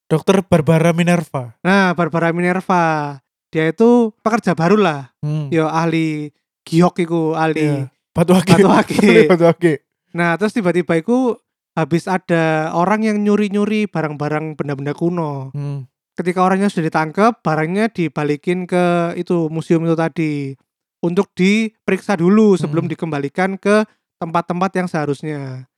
Dokter 0.10 0.42
Barbara 0.42 0.90
Minerva. 0.90 1.54
Nah, 1.62 1.94
Barbara 1.94 2.34
Minerva. 2.34 3.18
Dia 3.54 3.70
itu 3.70 4.10
pekerja 4.26 4.58
baru 4.58 4.78
lah. 4.78 5.14
Hmm. 5.22 5.50
Yo 5.54 5.70
ahli 5.70 6.34
giok 6.66 7.02
iku, 7.02 7.22
ahli 7.34 7.62
Iya. 7.62 7.78
Batu 8.14 8.34
ake. 8.34 8.54
batu 8.58 8.70
ake. 8.74 8.98
Batu 9.32 9.46
ake. 9.46 9.74
Nah, 10.18 10.34
terus 10.38 10.54
tiba-tiba 10.54 10.98
iku 10.98 11.38
habis 11.78 12.10
ada 12.10 12.74
orang 12.74 13.06
yang 13.06 13.22
nyuri-nyuri 13.22 13.86
barang-barang 13.86 14.58
benda-benda 14.58 14.98
kuno. 14.98 15.54
Hmm. 15.54 15.86
Ketika 16.18 16.42
orangnya 16.44 16.68
sudah 16.68 16.90
ditangkap, 16.90 17.40
barangnya 17.46 17.94
dibalikin 17.94 18.66
ke 18.66 19.14
itu 19.16 19.48
museum 19.48 19.86
itu 19.86 19.96
tadi 19.96 20.58
untuk 21.00 21.32
diperiksa 21.32 22.18
dulu 22.18 22.58
sebelum 22.58 22.90
Hmm. 22.90 22.92
dikembalikan 22.98 23.56
ke 23.56 23.86
tempat-tempat 24.20 24.72
yang 24.74 24.88
seharusnya. 24.90 25.70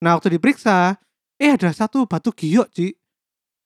Nah, 0.00 0.16
waktu 0.16 0.38
diperiksa, 0.38 0.96
eh 1.36 1.50
ada 1.52 1.68
satu 1.74 2.08
batu 2.08 2.32
giok, 2.32 2.70
Ci. 2.72 2.96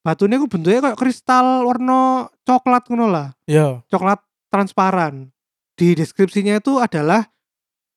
Batunya 0.05 0.37
ku 0.37 0.45
bentuknya 0.45 0.85
kayak 0.85 1.01
kristal 1.01 1.65
warna 1.65 2.29
coklat 2.45 2.85
ngono 2.87 3.09
lah, 3.09 3.33
Ya. 3.49 3.81
coklat 3.89 4.21
transparan. 4.53 5.33
Di 5.75 5.97
deskripsinya 5.97 6.61
itu 6.61 6.77
adalah 6.77 7.33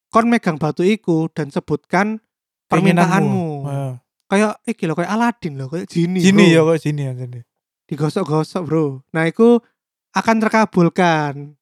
kon 0.07 0.25
megang 0.25 0.55
batu 0.55 0.81
iku 0.81 1.27
dan 1.27 1.51
sebutkan 1.51 2.23
permintaanmu. 2.65 3.47
Ah. 3.63 3.93
Kayak 4.25 4.59
iki 4.63 4.83
loh, 4.83 4.95
kayak 4.95 5.11
Aladin 5.11 5.55
loh, 5.55 5.67
kayak 5.67 5.87
jini. 5.87 6.19
Sini 6.19 6.47
bro 6.47 6.55
ya 6.55 6.61
kok 6.65 6.79
sini 6.81 7.01
ya 7.03 7.13
sini. 7.13 7.39
digosok-gosok 7.87 8.61
bro 8.63 8.85
nah 9.11 9.23
itu 9.23 9.63
akan 10.11 10.35
terkabulkan 10.43 11.55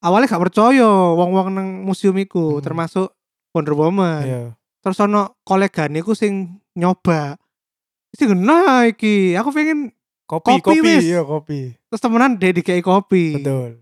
awalnya 0.00 0.24
gak 0.26 0.40
percaya 0.40 0.88
wong-wong 1.12 1.52
nang 1.52 1.84
museum 1.84 2.16
iku 2.16 2.56
Hmm. 2.56 2.64
termasuk 2.64 3.12
Wonder 3.52 3.76
Woman 3.76 4.24
Iya. 4.24 4.42
terus 4.80 4.96
ono 4.96 5.36
kolegane 5.44 6.00
iku 6.00 6.16
sing 6.16 6.56
nyoba 6.72 7.36
sing 8.10 8.32
nah 8.34 8.84
iki 8.84 9.34
aku 9.34 9.50
pengen 9.50 9.90
Kopi, 10.24 10.60
Kopi, 10.60 10.76
kopi, 10.76 10.80
wis. 10.82 11.04
iya 11.06 11.20
kopi. 11.22 11.72
terus 11.82 12.00
temenan 12.00 12.36
dia 12.36 12.52
kopi 12.78 13.40
Betul. 13.40 13.80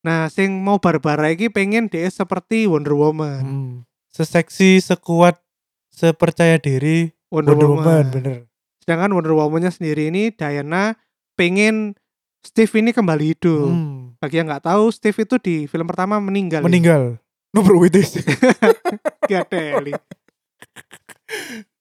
nah 0.00 0.26
sing 0.26 0.58
mau 0.58 0.76
Barbara 0.76 1.30
iki 1.30 1.46
pengen 1.46 1.86
dia 1.86 2.06
seperti 2.06 2.66
Wonder 2.66 2.92
Woman 2.92 3.42
Hmm. 3.42 3.72
Seseksi, 4.08 4.78
sekuat, 4.78 5.42
sepercaya 5.88 6.54
diri 6.56 7.10
Wonder, 7.28 7.50
Wonder 7.52 7.68
Woman. 7.68 7.82
Woman, 7.84 8.04
bener. 8.10 8.38
sedangkan 8.78 9.10
Wonder 9.12 9.34
Woman-nya 9.34 9.70
sendiri 9.70 10.06
ini 10.08 10.30
Diana 10.30 10.94
pengen 11.32 11.94
Steve 12.40 12.70
ini 12.76 12.90
kembali 12.90 13.24
hidup 13.32 13.66
Hmm. 13.66 14.14
bagi 14.16 14.36
yang 14.36 14.46
nggak 14.46 14.66
tahu 14.66 14.90
Steve 14.90 15.16
itu 15.16 15.34
di 15.36 15.64
film 15.64 15.86
pertama 15.86 16.18
meninggal 16.18 16.60
ya. 16.60 16.66
Meninggal. 16.66 17.02
Nomor 17.50 17.78
witis. 17.80 18.18
Gateli. 19.30 19.94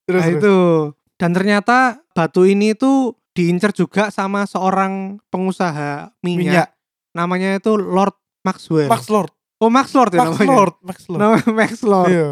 terus, 0.04 0.22
Nah 0.22 0.30
terus. 0.30 0.40
itu. 0.40 0.58
Dan 1.24 1.32
ternyata 1.32 2.04
batu 2.12 2.44
ini 2.44 2.76
tuh 2.76 3.16
diincar 3.32 3.72
juga 3.72 4.12
sama 4.12 4.44
seorang 4.44 5.24
pengusaha 5.32 6.12
minyak. 6.20 6.36
minyak. 6.44 6.68
Namanya 7.16 7.56
itu 7.64 7.80
Lord 7.80 8.12
Maxwell. 8.44 8.92
Max 8.92 9.08
Lord. 9.08 9.32
oh 9.64 9.72
Max 9.72 9.96
Lord 9.96 10.12
ya 10.12 10.28
Max 10.28 10.36
namanya. 10.36 10.52
Lord, 10.52 10.76
Max 10.84 10.98
Lord. 11.08 11.20
Namanya 11.24 11.52
Max 11.64 11.72
Lord. 11.80 12.12
Iya. 12.12 12.32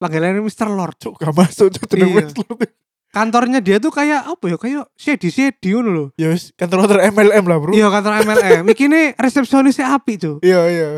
Panggilannya 0.00 0.40
Mr. 0.40 0.68
Lord. 0.72 0.96
Cuk, 0.96 1.20
gak 1.20 1.36
masuk 1.36 1.68
cuk 1.76 1.92
Iya. 1.92 2.08
Max 2.08 2.32
Lord. 2.40 2.72
Kantornya 3.12 3.60
dia 3.60 3.76
tuh 3.76 3.92
kayak 3.92 4.24
apa 4.32 4.44
ya? 4.48 4.56
Kayak 4.56 4.88
shady 4.96 5.28
shady 5.28 5.76
ngono 5.76 5.90
loh. 5.92 6.08
Ya 6.16 6.32
wis, 6.32 6.56
kantor-kantor 6.56 7.12
MLM 7.12 7.44
lah, 7.44 7.56
Bro. 7.60 7.72
Iya 7.76 7.92
kantor 7.92 8.12
MLM. 8.24 8.64
Iki 8.72 8.84
nih 8.88 9.04
resepsionisnya 9.20 9.92
api 9.92 10.16
tuh. 10.16 10.40
Iya, 10.40 10.60
iya. 10.72 10.88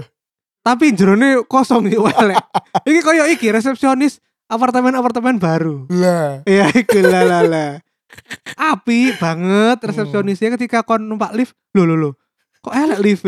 Tapi 0.62 0.94
jerone 0.94 1.42
kosong 1.50 1.90
iki 1.90 1.98
elek. 1.98 2.38
iki 2.86 3.00
kayak 3.02 3.26
iki 3.34 3.50
resepsionis 3.50 4.22
apartemen-apartemen 4.48 5.36
baru. 5.36 5.86
Lah. 5.92 6.42
Iya 6.48 6.72
iku 6.72 6.98
lah 7.04 7.22
lah 7.24 7.42
lah. 7.44 7.70
Api 8.56 9.14
banget 9.20 9.78
resepsionisnya 9.84 10.56
ketika 10.56 10.82
kon 10.82 11.04
numpak 11.04 11.36
lift. 11.36 11.54
Loh 11.76 11.84
loh 11.84 11.96
loh. 11.96 12.14
Kok 12.64 12.74
elek 12.74 13.00
lift 13.04 13.24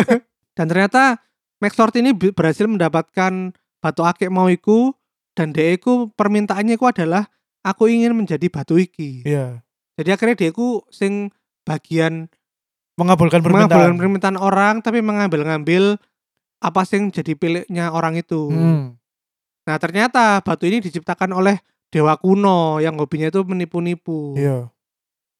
Dan 0.56 0.66
ternyata 0.66 1.20
Max 1.62 1.78
Lord 1.78 1.94
ini 2.00 2.10
berhasil 2.12 2.66
mendapatkan 2.66 3.54
batu 3.78 4.02
akik 4.02 4.32
mau 4.32 4.48
iku 4.50 4.96
dan 5.36 5.52
dia 5.52 5.76
iku 5.76 6.10
permintaannya 6.14 6.74
iku 6.74 6.90
adalah 6.90 7.28
aku 7.62 7.86
ingin 7.88 8.16
menjadi 8.16 8.48
batu 8.48 8.80
iki. 8.80 9.22
Iya. 9.24 9.60
Jadi 9.94 10.08
akhirnya 10.10 10.36
dia 10.36 10.48
iku 10.50 10.82
sing 10.90 11.30
bagian 11.62 12.26
Mengabulkan 12.94 13.42
permintaan. 13.42 13.66
mengabulkan 13.66 13.94
permintaan 13.98 14.38
orang 14.38 14.78
tapi 14.78 15.02
mengambil-ngambil 15.02 15.98
apa 16.62 16.80
sing 16.86 17.10
jadi 17.10 17.34
pilihnya 17.34 17.90
orang 17.90 18.14
itu. 18.14 18.46
Hmm. 18.50 18.94
Nah 19.64 19.76
ternyata 19.80 20.40
batu 20.40 20.64
ini 20.64 20.80
diciptakan 20.80 21.32
oleh 21.32 21.56
dewa 21.88 22.16
kuno 22.18 22.78
yang 22.78 22.98
hobinya 22.98 23.30
itu 23.30 23.40
menipu-nipu. 23.42 24.34
Iya. 24.36 24.68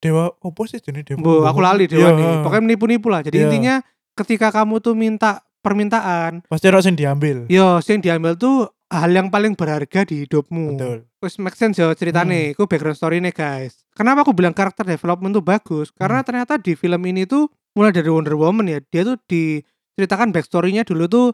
Dewa 0.01 0.33
opo 0.41 0.65
sih 0.65 0.81
jenis 0.81 1.05
dewa? 1.05 1.21
Bu, 1.21 1.33
aku 1.45 1.61
lali 1.61 1.85
dewa 1.89 2.13
Iya. 2.13 2.17
nih. 2.17 2.33
Pokoknya 2.45 2.63
menipu-nipu 2.65 3.07
lah. 3.09 3.21
Jadi 3.21 3.37
Iya. 3.41 3.45
intinya 3.49 3.75
ketika 4.15 4.53
kamu 4.53 4.81
tuh 4.81 4.95
minta 4.95 5.43
permintaan, 5.65 6.45
pasti 6.47 6.69
harus 6.69 6.85
yang 6.85 6.95
diambil. 6.95 7.49
yo 7.49 7.81
sing 7.81 8.05
diambil 8.05 8.37
tuh 8.37 8.69
hal 8.93 9.11
yang 9.11 9.33
paling 9.33 9.57
berharga 9.57 10.05
di 10.05 10.29
hidupmu. 10.29 10.77
Betul. 10.77 10.99
Terus 11.19 11.35
make 11.41 11.57
sense 11.57 11.81
yo 11.81 11.89
ceritane, 11.97 12.53
itu 12.53 12.63
background 12.69 12.95
story 12.95 13.19
nih 13.19 13.33
guys. 13.33 13.83
Kenapa 13.97 14.23
aku 14.23 14.37
bilang 14.37 14.53
karakter 14.53 14.85
development 14.85 15.33
tuh 15.35 15.43
bagus? 15.43 15.89
Karena 15.91 16.21
Hmm. 16.21 16.29
ternyata 16.29 16.61
di 16.61 16.77
film 16.77 17.01
ini 17.03 17.25
tuh 17.25 17.49
mulai 17.75 17.91
dari 17.91 18.07
Wonder 18.07 18.37
Woman 18.37 18.69
ya, 18.69 18.79
dia 18.85 19.03
tuh 19.03 19.17
diceritakan 19.27 20.31
backstory-nya 20.31 20.85
dulu 20.85 21.09
tuh 21.09 21.27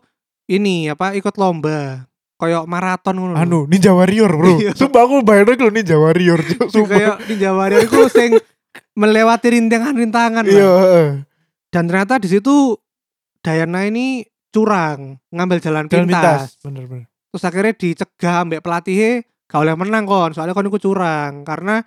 ini 0.46 0.88
apa 0.88 1.12
ikut 1.12 1.34
lomba 1.36 2.06
kayak 2.40 2.64
maraton 2.64 3.14
ngono. 3.20 3.34
Anu, 3.36 3.68
Ninja 3.68 3.92
Warrior, 3.92 4.32
Bro. 4.32 4.56
Iya. 4.56 4.72
Sumpah 4.72 5.04
aku 5.04 5.20
bayangin 5.20 5.60
kalau 5.60 5.72
Ninja 5.72 5.96
Warrior, 6.00 6.40
Sumpah. 6.72 6.88
kayak 6.88 7.16
Ninja 7.28 7.50
Warrior 7.52 7.84
itu 7.84 8.00
sing 8.08 8.30
melewati 8.96 9.48
rintangan-rintangan. 9.52 10.44
Iya, 10.50 10.68
heeh. 10.80 11.08
Dan 11.68 11.86
ternyata 11.86 12.16
di 12.16 12.26
situ 12.26 12.74
Diana 13.40 13.84
ini 13.84 14.24
curang, 14.50 15.16
ngambil 15.30 15.58
jalan, 15.62 15.84
Jalan 15.86 16.08
pintas. 16.08 16.18
pintas. 16.18 16.40
Bener, 16.60 16.84
bener. 16.84 17.06
Terus 17.30 17.44
akhirnya 17.46 17.72
dicegah 17.72 18.34
ambek 18.42 18.60
pelatihnya 18.60 19.22
gak 19.46 19.60
oleh 19.62 19.74
menang 19.78 20.04
kon, 20.04 20.34
soalnya 20.34 20.52
kon 20.52 20.66
iku 20.66 20.76
curang. 20.76 21.46
Karena 21.46 21.80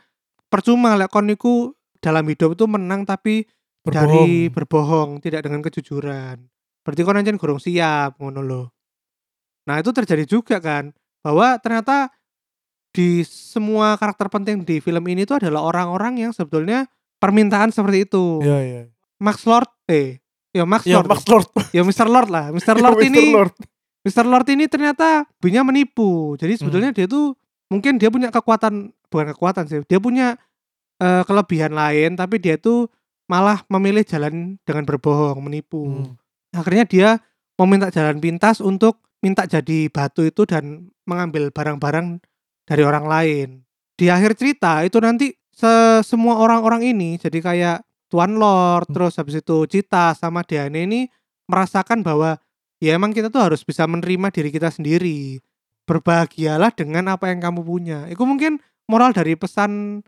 percuma 0.48 0.96
lek 0.96 1.12
kon 1.12 1.30
iku 1.30 1.70
dalam 2.00 2.24
hidup 2.26 2.56
itu 2.56 2.66
menang 2.66 3.04
tapi 3.04 3.44
dari 3.84 4.48
Berbohong. 4.50 4.56
berbohong, 4.56 5.10
tidak 5.20 5.44
dengan 5.44 5.60
kejujuran. 5.62 6.40
Berarti 6.82 7.02
kon 7.04 7.20
anjen 7.20 7.38
kurang 7.38 7.60
siap 7.60 8.18
ngono 8.18 8.42
loh. 8.42 8.66
Nah, 9.64 9.80
itu 9.80 9.90
terjadi 9.90 10.24
juga 10.24 10.58
kan 10.58 10.92
bahwa 11.20 11.56
ternyata 11.58 12.12
di 12.90 13.24
semua 13.24 13.96
karakter 13.96 14.30
penting 14.30 14.62
di 14.62 14.78
film 14.78 15.02
ini 15.04 15.24
tuh 15.24 15.40
adalah 15.40 15.64
orang-orang 15.64 16.20
yang 16.20 16.32
sebetulnya 16.32 16.86
permintaan 17.18 17.70
seperti 17.70 18.06
itu. 18.06 18.40
Iya, 18.40 18.60
iya. 18.62 18.82
Max 19.18 19.42
Lord 19.44 19.72
eh 19.88 20.20
ya 20.52 20.62
Max 20.64 20.84
Ya, 20.84 21.00
Lord 21.00 21.10
Max 21.10 21.24
Lord. 21.26 21.48
ya 21.72 21.82
Mr. 21.82 22.06
Lord 22.06 22.30
lah 22.30 22.52
Mr. 22.56 22.76
Ya, 22.76 22.84
Lord 22.84 23.00
Mr. 23.00 23.08
ini 23.08 23.24
Lord. 23.32 23.56
Mr. 24.04 24.26
Lord 24.28 24.48
ini 24.50 24.66
ternyata 24.68 25.08
punya 25.40 25.64
menipu 25.64 26.36
jadi 26.36 26.54
sebetulnya 26.54 26.92
Hmm. 26.92 26.98
dia 27.00 27.08
tuh 27.08 27.34
mungkin 27.72 27.96
dia 27.96 28.12
punya 28.12 28.28
kekuatan 28.30 28.92
bukan 29.08 29.28
kekuatan 29.32 29.64
sih 29.66 29.80
dia 29.88 29.98
punya 29.98 30.36
eh, 31.00 31.24
kelebihan 31.24 31.72
lain 31.72 32.14
tapi 32.14 32.38
dia 32.38 32.60
tuh 32.60 32.92
malah 33.26 33.64
memilih 33.66 34.04
jalan 34.04 34.60
dengan 34.62 34.84
berbohong 34.84 35.40
menipu 35.40 35.82
Hmm. 35.82 36.14
akhirnya 36.52 36.86
dia 36.86 37.10
meminta 37.56 37.88
jalan 37.90 38.20
pintas 38.20 38.60
untuk 38.60 39.00
minta 39.24 39.48
jadi 39.48 39.88
batu 39.88 40.28
itu 40.28 40.44
dan 40.44 40.92
mengambil 41.08 41.48
barang-barang 41.50 42.20
dari 42.68 42.84
orang 42.84 43.08
lain. 43.08 43.48
Di 43.96 44.12
akhir 44.12 44.36
cerita 44.36 44.84
itu 44.84 45.00
nanti 45.00 45.32
se- 45.50 46.04
semua 46.04 46.44
orang-orang 46.44 46.92
ini 46.92 47.16
jadi 47.16 47.40
kayak 47.40 47.78
Tuan 48.12 48.38
Lord, 48.38 48.92
Hmm. 48.92 48.94
terus 48.94 49.18
habis 49.18 49.40
itu 49.40 49.66
Cita 49.66 50.14
sama 50.14 50.44
Diane 50.44 50.86
ini 50.86 51.10
merasakan 51.50 52.06
bahwa 52.06 52.38
ya 52.78 52.94
emang 52.94 53.10
kita 53.10 53.32
tuh 53.32 53.42
harus 53.42 53.66
bisa 53.66 53.90
menerima 53.90 54.30
diri 54.30 54.54
kita 54.54 54.70
sendiri. 54.70 55.42
Berbahagialah 55.84 56.72
dengan 56.72 57.12
apa 57.12 57.28
yang 57.34 57.42
kamu 57.42 57.66
punya. 57.66 58.06
Itu 58.08 58.24
mungkin 58.24 58.62
moral 58.86 59.12
dari 59.12 59.34
pesan 59.36 60.04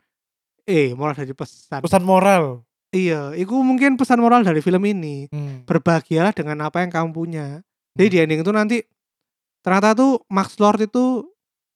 eh 0.65 0.93
moral 0.93 1.17
dari 1.17 1.33
pesan. 1.33 1.81
Pesan 1.81 2.03
moral. 2.05 2.61
Iya, 2.95 3.35
itu 3.35 3.51
mungkin 3.59 3.99
pesan 3.99 4.23
moral 4.23 4.45
dari 4.47 4.63
film 4.63 4.79
ini. 4.87 5.27
Hmm. 5.27 5.67
Berbahagialah 5.67 6.31
dengan 6.31 6.63
apa 6.63 6.79
yang 6.79 6.93
kamu 6.93 7.09
punya. 7.11 7.59
Jadi 7.97 8.07
di 8.07 8.17
ending 8.23 8.39
itu 8.45 8.51
nanti 8.55 8.77
ternyata 9.65 9.97
tuh 9.97 10.21
Max 10.29 10.61
Lord 10.61 10.85
itu 10.85 11.25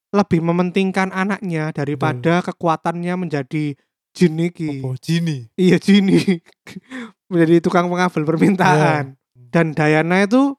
lebih 0.10 0.42
mementingkan 0.42 1.10
anaknya 1.10 1.74
daripada 1.74 2.46
kekuatannya 2.46 3.14
menjadi 3.18 3.74
jin 4.14 4.38
iki. 4.38 4.82
Apa? 4.82 4.94
Jini. 5.02 5.50
Iya 5.54 5.78
Jini 5.78 6.18
menjadi 7.32 7.62
tukang 7.62 7.90
pengabul 7.90 8.26
permintaan. 8.26 9.18
Dan 9.50 9.74
Diana 9.74 10.22
itu 10.22 10.54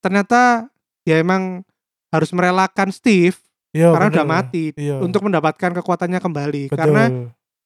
ternyata 0.00 0.68
ya 1.04 1.20
emang 1.20 1.64
harus 2.12 2.28
merelakan 2.32 2.92
Steve 2.92 3.36
Iya, 3.74 3.90
karena 3.90 4.06
bener. 4.06 4.16
udah 4.22 4.26
mati 4.28 4.64
Iya. 4.78 5.02
untuk 5.02 5.26
mendapatkan 5.26 5.70
kekuatannya 5.82 6.20
kembali. 6.22 6.62
Betul. 6.70 6.78
Karena 6.78 7.02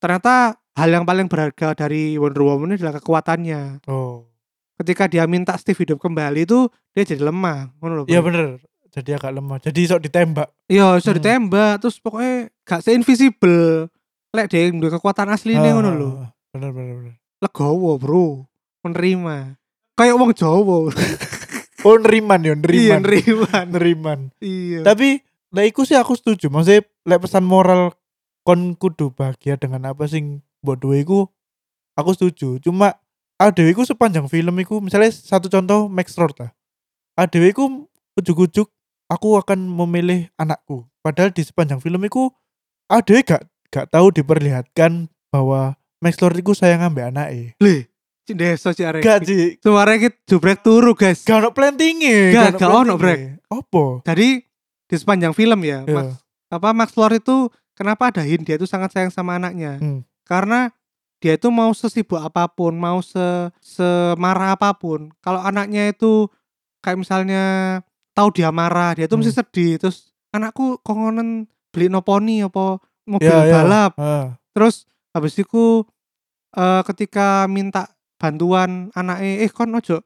ternyata 0.01 0.35
hal 0.73 0.89
yang 0.89 1.05
paling 1.05 1.29
berharga 1.29 1.77
dari 1.77 2.17
Wonder 2.17 2.43
Woman 2.43 2.73
ini 2.73 2.81
adalah 2.81 2.97
kekuatannya. 2.99 3.85
oh. 3.87 4.25
Ketika 4.79 5.11
dia 5.11 5.27
minta 5.27 5.59
Steve 5.59 5.75
hidup 5.83 5.99
kembali 5.99 6.47
itu 6.47 6.71
dia 6.95 7.03
jadi 7.03 7.27
lemah. 7.27 7.75
Iya 8.07 8.23
bener. 8.23 8.63
Jadi 8.99 9.11
agak 9.15 9.33
lemah. 9.33 9.59
Jadi 9.63 9.81
sok 9.87 10.03
ditembak. 10.03 10.49
Iya, 10.67 10.99
bisa 10.99 11.11
Hmm. 11.15 11.19
ditembak 11.23 11.73
terus 11.79 11.97
pokoknya 12.03 12.51
gak 12.67 12.81
se-invisible. 12.83 13.89
Lek 14.35 14.47
dia 14.51 14.69
duwe 14.69 14.91
kekuatan 14.91 15.31
asli 15.31 15.57
ini 15.57 15.69
Ah, 15.71 15.75
ngono 15.79 15.91
lho. 15.95 16.11
Bener 16.53 16.71
bener 16.75 16.95
bener. 16.99 17.15
Legowo, 17.39 17.97
Bro. 17.97 18.45
Menerima. 18.85 19.57
Kayak 19.95 20.17
wong 20.19 20.31
Jawa. 20.35 20.77
Oh 21.87 21.95
neriman 21.95 22.43
ya, 22.43 22.59
iya, 22.59 22.99
neriman. 22.99 23.01
neriman. 23.07 23.67
neriman. 23.71 24.19
Iya. 24.43 24.83
Tapi 24.83 25.23
lah 25.55 25.63
iku 25.63 25.87
sih 25.87 25.95
aku 25.95 26.19
setuju. 26.19 26.51
Maksudnya 26.51 26.83
lek 27.07 27.23
pesan 27.23 27.47
moral 27.47 27.95
kon 28.43 28.75
kudu 28.75 29.15
bahagia 29.15 29.55
dengan 29.55 29.87
apa 29.87 30.11
sing 30.11 30.43
mbok 30.59 30.75
duwe 30.83 31.07
iku 31.07 31.31
aku 31.95 32.11
setuju. 32.19 32.59
Cuma 32.59 32.99
adewe 33.39 33.71
iku 33.71 33.87
sepanjang 33.87 34.27
film 34.27 34.59
iku 34.59 34.83
misalnya 34.83 35.15
satu 35.15 35.47
contoh 35.47 35.87
Max 35.87 36.19
Lord 36.19 36.35
lah. 36.43 36.51
Adewe 37.15 37.55
iku 37.55 37.87
ujuk-ujuk 38.19 38.67
aku 39.09 39.41
akan 39.41 39.59
memilih 39.67 40.29
anakku. 40.37 40.85
Padahal 41.01 41.33
di 41.33 41.43
sepanjang 41.43 41.81
film 41.81 42.01
iku 42.05 42.29
adewe 42.87 43.25
gak 43.25 43.49
gak 43.73 43.89
tahu 43.93 44.13
diperlihatkan 44.13 45.09
bahwa 45.33 45.77
Max 45.99 46.21
Lord 46.23 46.39
iku 46.39 46.53
sayang 46.55 46.85
ambek 46.85 47.11
anake. 47.11 47.59
Le, 47.59 47.91
cik 48.29 48.37
desa 48.39 48.71
arek. 48.71 49.03
Gak 49.03 49.27
sih, 49.27 49.59
Semua 49.59 49.83
arek 49.83 49.97
iki 49.99 50.11
jubrek 50.31 50.61
turu, 50.63 50.95
guys. 50.95 51.25
gak 51.27 51.43
ono 51.43 51.51
plantinge. 51.51 52.31
Gak, 52.31 52.61
gak 52.61 52.71
ono, 52.71 52.95
plantinge. 52.95 53.43
Apa? 53.51 53.85
Jadi 54.07 54.45
di 54.89 54.97
sepanjang 54.97 55.35
film 55.35 55.59
ya, 55.65 55.83
Iya. 55.85 55.97
Max, 55.97 56.07
apa 56.49 56.69
Max 56.73 56.89
Lord 56.95 57.21
itu 57.21 57.51
kenapa 57.75 58.09
ada 58.15 58.23
hint 58.25 58.47
dia 58.47 58.57
itu 58.57 58.65
sangat 58.65 58.95
sayang 58.95 59.13
sama 59.13 59.37
anaknya? 59.37 59.77
Hmm. 59.83 60.01
Karena 60.25 60.71
dia 61.19 61.35
itu 61.35 61.51
mau 61.51 61.73
sesibuk 61.75 62.21
apa 62.21 62.47
pun, 62.47 62.79
mau 62.79 63.03
se 63.03 63.51
semarah 63.59 64.55
apa 64.55 64.71
pun. 64.79 65.11
Kalau 65.19 65.43
anaknya 65.43 65.91
itu 65.91 66.31
kayak 66.79 67.01
misalnya 67.03 67.43
tahu 68.19 68.29
dia 68.35 68.51
marah, 68.51 68.99
dia 68.99 69.07
itu 69.07 69.15
mesti 69.15 69.31
Hmm. 69.31 69.41
sedih. 69.41 69.73
Terus 69.79 70.11
anakku 70.35 70.83
kongonen 70.83 71.47
beli 71.71 71.87
no 71.87 72.03
poni 72.03 72.43
apa 72.43 72.83
mobil 73.07 73.31
Ya, 73.31 73.47
ya. 73.47 73.55
balap. 73.63 73.93
Ah. 73.95 74.35
Terus 74.51 74.83
habis 75.15 75.39
itu 75.39 75.87
eh, 76.51 76.83
ketika 76.83 77.47
minta 77.47 77.95
bantuan 78.19 78.91
anaknya, 78.93 79.45
eh 79.45 79.51
kon 79.53 79.71
ojo 79.71 80.03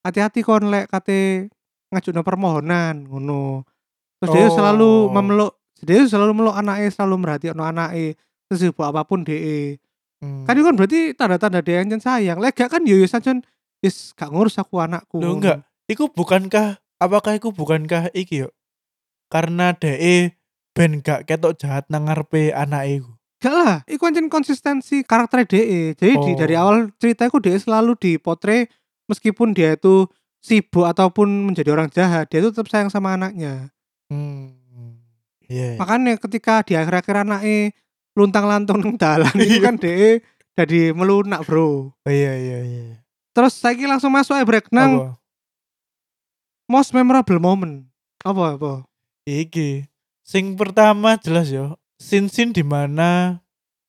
hati-hati 0.00 0.40
kon 0.40 0.68
lek 0.68 0.86
kate 0.86 1.50
ngajukan 1.90 2.22
permohonan 2.22 3.08
ngono. 3.08 3.66
Terus 4.20 4.30
dia 4.30 4.46
selalu 4.48 4.90
Oh. 5.08 5.10
memeluk, 5.10 5.52
dia 5.80 6.04
selalu 6.04 6.32
meluk 6.32 6.54
anaknya, 6.54 6.88
selalu 6.88 7.14
merhatiin 7.18 7.58
anaknya. 7.58 8.14
Sesibuk 8.46 8.86
apa 8.86 9.02
pun 9.02 9.26
DE. 9.26 9.82
Hmm. 10.22 10.46
Kan 10.46 10.54
itu 10.54 10.62
kan 10.62 10.76
berarti 10.78 11.00
tanda-tanda 11.12 11.60
dia 11.60 11.82
yang 11.82 11.98
sayang. 11.98 12.38
Lek 12.38 12.54
gak 12.54 12.70
kan 12.70 12.86
yo 12.86 12.94
yo 12.94 13.04
sajen 13.04 13.42
wis 13.82 14.14
gak 14.14 14.30
ngurus 14.30 14.54
aku 14.56 14.78
anakku. 14.78 15.18
Loh 15.18 15.34
enggak, 15.34 15.66
iku 15.90 16.06
bukankah 16.06 16.78
apakah 16.96 17.36
iku 17.36 17.52
bukankah 17.52 18.10
iki 18.12 18.46
yo? 18.46 18.50
Karena 19.26 19.74
DE 19.74 20.36
ben 20.76 21.00
gak 21.00 21.26
ketok 21.26 21.56
jahat 21.58 21.84
nang 21.88 22.06
ngarepe 22.06 22.52
anake 22.52 23.00
iku. 23.02 23.10
Gak 23.36 23.52
lah, 23.52 23.74
itu 23.84 24.00
kan 24.00 24.28
konsistensi 24.32 25.04
karakter 25.04 25.44
DE. 25.44 25.92
Jadi 25.92 26.12
di, 26.16 26.30
Oh. 26.32 26.36
dari 26.36 26.54
awal 26.56 26.88
cerita 26.96 27.28
itu 27.28 27.36
DE 27.40 27.58
selalu 27.58 27.92
dipotret 27.96 28.72
meskipun 29.06 29.52
dia 29.52 29.76
itu 29.76 30.08
sibuk 30.40 30.86
ataupun 30.86 31.26
menjadi 31.52 31.74
orang 31.74 31.90
jahat, 31.90 32.30
dia 32.30 32.38
itu 32.40 32.54
tetap 32.54 32.70
sayang 32.70 32.88
sama 32.88 33.18
anaknya. 33.18 33.68
Hmm. 34.08 34.54
Iya. 35.46 35.78
Makanya 35.78 36.18
ketika 36.18 36.62
di 36.66 36.74
akhir-akhir 36.74 37.26
anaknya 37.26 37.70
luntang-lantung 38.14 38.82
nang 38.82 38.94
dalan 38.98 39.30
itu 39.36 39.58
Iya. 39.58 39.62
kan 39.62 39.74
DE 39.78 40.10
jadi 40.56 40.80
melunak, 40.96 41.44
Bro. 41.44 41.92
Oh, 41.92 42.10
iya 42.10 42.32
iya 42.34 42.58
iya. 42.64 42.84
Terus 43.36 43.52
saya 43.52 43.76
langsung 43.84 44.08
masuk 44.10 44.38
ya 44.38 44.46
break 44.48 44.72
nang? 44.72 45.12
Most 46.70 46.92
memorable 46.92 47.38
moment. 47.38 47.86
Apa 48.22 48.58
apa? 48.58 48.72
Iki. 49.26 49.86
Sing 50.26 50.58
pertama 50.58 51.18
jelas 51.22 51.50
yo. 51.50 51.78
Sin-sin 51.96 52.52
di 52.52 52.60
mana 52.66 53.40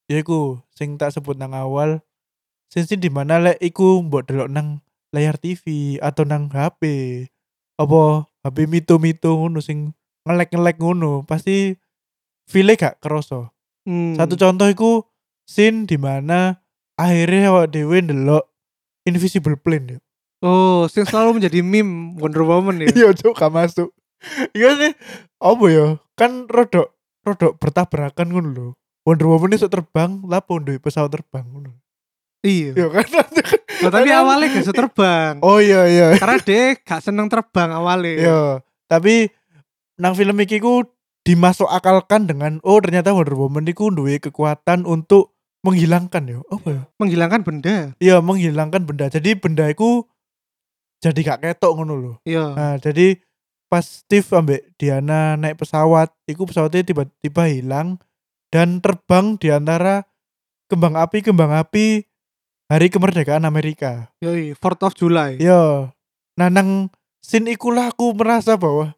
ya 0.07 0.23
iku 0.23 0.61
sing 0.71 0.95
tak 0.95 1.11
sebut 1.11 1.35
nang 1.35 1.51
awal. 1.57 2.01
Sin-sin 2.69 3.01
di 3.01 3.09
mana 3.09 3.41
lek 3.41 3.57
iku 3.59 4.01
mbok 4.05 4.29
delok 4.29 4.49
nang 4.49 4.81
layar 5.11 5.35
TV 5.41 5.97
atau 5.99 6.23
nang 6.23 6.49
HP. 6.53 6.81
Apa 7.77 8.25
HP 8.45 8.69
mito-mito 8.69 9.37
ngono 9.37 9.61
sing 9.61 9.93
ngelek-ngelek 10.27 10.77
ngono, 10.81 11.23
pasti 11.23 11.77
feel 12.47 12.67
gak 12.75 12.99
kerasa. 12.99 13.51
Hmm. 13.87 14.19
Satu 14.19 14.35
contoh 14.35 14.67
iku 14.67 14.91
scene 15.47 15.87
di 15.87 15.95
mana 15.95 16.59
akhirnya 16.99 17.55
awak 17.55 17.71
dhewe 17.71 18.03
ndelok 18.03 18.43
invisible 19.07 19.55
plane 19.55 19.97
yo. 19.97 19.99
Oh, 20.41 20.85
sing 20.85 21.01
selalu 21.07 21.41
menjadi 21.41 21.65
meme 21.65 22.13
Wonder 22.21 22.45
Woman 22.45 22.85
ya. 22.85 22.87
Iya, 22.93 23.09
cuk, 23.17 23.33
gak 23.33 23.49
masuk. 23.49 23.89
Iya 24.53 24.69
sih, 24.77 24.93
apa 25.37 25.65
ya? 25.69 25.87
Kan 26.17 26.45
rodok 26.49 26.93
rodok 27.25 27.59
bertabrakan 27.59 28.27
ngono 28.31 28.49
lho. 28.53 28.67
Wonder 29.03 29.27
Woman 29.29 29.55
iso 29.55 29.67
terbang, 29.71 30.21
lapo 30.25 30.59
duwe 30.59 30.77
pesawat 30.77 31.11
terbang 31.11 31.45
ngono. 31.47 31.71
iya. 32.45 32.71
Iya 32.75 32.87
kan? 32.93 33.07
Loh, 33.85 33.91
tapi 33.93 34.09
awalnya 34.09 34.47
gak 34.57 34.73
terbang. 34.73 35.33
Oh 35.45 35.61
iya 35.61 35.85
iya. 35.85 36.07
Karena 36.17 36.37
dia 36.41 36.73
gak 36.81 37.01
seneng 37.01 37.29
terbang 37.29 37.69
awalnya. 37.73 38.13
Iya, 38.17 38.41
tapi 38.89 39.29
nang 39.97 40.13
film 40.13 40.37
iki 40.41 40.61
ku 40.61 40.85
dimasuk 41.25 41.67
akalkan 41.67 42.29
dengan 42.29 42.61
oh 42.63 42.77
ternyata 42.79 43.13
Wonder 43.13 43.35
Woman 43.37 43.67
iku 43.69 43.89
duwe 43.89 44.17
kekuatan 44.21 44.85
untuk 44.85 45.37
menghilangkan 45.65 46.23
ya. 46.29 46.39
Apa 46.47 46.67
ya? 46.69 46.81
Menghilangkan 47.01 47.41
benda. 47.43 47.77
Iya, 47.99 48.21
menghilangkan 48.21 48.85
benda. 48.85 49.05
Jadi 49.11 49.35
benda 49.37 49.67
iku 49.67 50.07
jadi 51.03 51.19
gak 51.21 51.41
ketok 51.45 51.71
ngono 51.77 51.93
lho. 51.97 52.13
Iya. 52.25 52.45
Nah, 52.57 52.73
jadi 52.81 53.21
pas 53.67 53.83
Steve 53.83 54.25
ambek 54.31 54.61
Diana 54.79 55.35
naik 55.35 55.59
pesawat, 55.61 56.09
itu 56.25 56.41
pesawatnya 56.47 56.87
tiba-tiba 56.87 57.43
hilang 57.51 57.99
dan 58.49 58.79
terbang 58.79 59.35
di 59.35 59.51
antara 59.51 60.07
kembang 60.71 60.95
api 60.95 61.19
kembang 61.23 61.51
api 61.51 62.07
hari 62.71 62.87
kemerdekaan 62.87 63.43
Amerika. 63.43 64.11
Yoi, 64.23 64.55
4th 64.55 64.83
of 64.87 64.93
July. 64.95 65.35
Yo, 65.39 65.91
nah 66.39 66.47
nang 66.47 66.91
scene 67.19 67.51
ikulah 67.51 67.91
aku 67.91 68.15
merasa 68.15 68.55
bahwa 68.55 68.95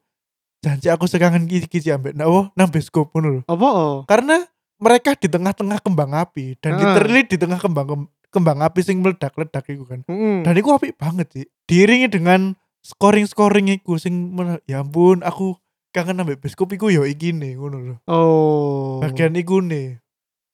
janji 0.61 0.91
aku 0.91 1.09
sekangen 1.09 1.47
kisi-kisi 1.49 1.89
ambek 1.89 2.13
nah, 2.13 2.29
oh, 2.29 2.51
nang 2.53 2.69
bioskop 2.69 3.09
ngono 3.13 3.27
lho. 3.29 3.41
Apa 3.49 3.67
oh? 3.73 3.97
Karena 4.05 4.45
mereka 4.79 5.17
di 5.17 5.27
tengah-tengah 5.27 5.81
kembang 5.83 6.13
api 6.15 6.55
dan 6.61 6.77
Ah. 6.77 6.79
literally 6.79 7.21
di 7.27 7.35
tengah 7.35 7.59
kembang 7.59 8.07
kembang 8.29 8.61
api 8.61 8.81
sing 8.81 9.01
meledak-ledak 9.01 9.65
itu 9.67 9.83
kan. 9.85 10.05
Mm-mm. 10.05 10.45
Dan 10.45 10.53
itu 10.55 10.69
apik 10.69 10.95
banget 10.95 11.27
sih. 11.33 11.45
Diiringi 11.65 12.09
dengan 12.09 12.53
scoring-scoring 12.85 13.69
iku 13.75 13.97
sing 13.99 14.33
ya 14.65 14.81
ampun 14.81 15.21
aku 15.21 15.57
kangen 15.89 16.21
ambek 16.21 16.39
bioskop 16.39 16.69
iku 16.71 16.93
yo 16.93 17.03
iki 17.03 17.33
nih 17.33 17.57
ngono 17.57 17.77
lho. 17.81 17.95
Oh. 18.05 19.01
Bagian 19.01 19.33
iku 19.33 19.59
nih. 19.59 19.97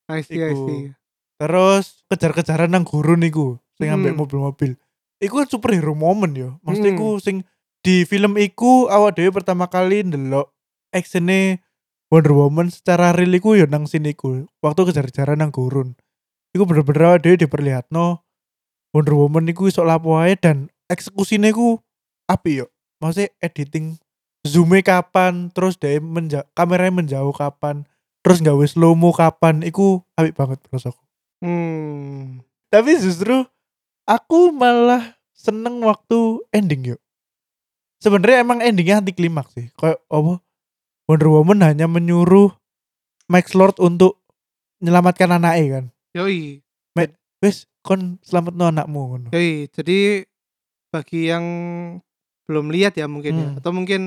I 0.07 0.21
see, 0.23 0.39
I 0.39 0.51
iku. 0.53 0.65
see. 0.67 0.83
Terus 1.35 2.05
kejar-kejaran 2.07 2.71
nang 2.71 2.87
gurun 2.87 3.21
iku 3.21 3.59
sing 3.75 3.91
ambek 3.91 4.15
Hmm. 4.15 4.21
mobil-mobil. 4.23 4.79
Iku 5.19 5.43
kan 5.43 5.47
superhero 5.47 5.91
moment 5.91 6.31
yo. 6.31 6.57
Maksudnya 6.63 6.95
Hmm. 6.95 6.99
iku 6.99 7.09
sing 7.19 7.35
di 7.83 8.07
film 8.07 8.39
iku 8.39 8.87
awak 8.87 9.19
dhewe 9.19 9.35
pertama 9.35 9.67
kali 9.67 10.01
ndelok 10.01 10.49
actionnya 10.89 11.59
Wonder 12.07 12.31
Woman 12.31 12.69
secara 12.71 13.11
real 13.11 13.33
iku 13.35 13.57
yo 13.59 13.67
nang 13.67 13.85
sini 13.85 14.15
iku. 14.15 14.47
Waktu 14.63 14.87
kejar-kejaran 14.87 15.41
nang 15.41 15.51
gurun. 15.51 15.99
Iku 16.55 16.63
bener-bener 16.63 17.03
awak 17.03 17.19
dhewe 17.27 17.35
diperlihatno 17.35 18.23
Wonder 18.95 19.15
Woman 19.19 19.51
iku 19.51 19.67
iso 19.67 19.83
lapo 19.83 20.15
ae 20.15 20.39
dan 20.39 20.71
eksekusinya 20.87 21.51
iku 21.51 21.83
api 22.31 22.63
yo. 22.63 22.71
Maksudnya 23.03 23.27
editing 23.43 23.99
zoomnya 24.47 24.79
kapan, 24.87 25.51
terus 25.51 25.75
dia 25.75 25.99
menja 25.99 26.47
kameranya 26.55 27.03
menjauh 27.03 27.35
kapan, 27.35 27.83
terus 28.23 28.39
gawe 28.39 28.63
slow 28.63 28.95
mo 28.95 29.11
kapan, 29.11 29.67
iku 29.67 29.99
apik 30.15 30.31
banget 30.39 30.63
prosoku. 30.71 31.03
Hmm. 31.43 32.39
Tapi 32.71 32.95
justru 33.03 33.43
aku 34.07 34.55
malah 34.55 35.19
seneng 35.35 35.83
waktu 35.83 36.39
ending 36.55 36.95
yuk. 36.95 37.01
Sebenarnya 37.99 38.47
emang 38.47 38.63
endingnya 38.63 39.03
anti 39.03 39.11
klimaks 39.11 39.59
sih. 39.59 39.67
Kayak 39.75 39.99
apa? 40.07 40.39
Wonder 41.11 41.29
Woman 41.35 41.59
hanya 41.67 41.91
menyuruh 41.91 42.55
Max 43.27 43.57
Lord 43.57 43.81
untuk 43.81 44.23
menyelamatkan 44.79 45.35
anaknya 45.35 45.65
kan. 45.67 45.85
Yoi. 46.15 46.63
Wes 47.43 47.67
kon 47.83 48.17
selamat 48.23 48.53
no 48.55 48.71
anakmu. 48.71 49.29
Yoi. 49.35 49.67
Jadi 49.69 50.23
bagi 50.89 51.27
yang 51.27 51.45
belum 52.47 52.71
lihat 52.71 52.95
ya 52.95 53.05
mungkin 53.11 53.33
ya 53.35 53.47
Hmm. 53.51 53.57
atau 53.59 53.71
mungkin 53.75 54.01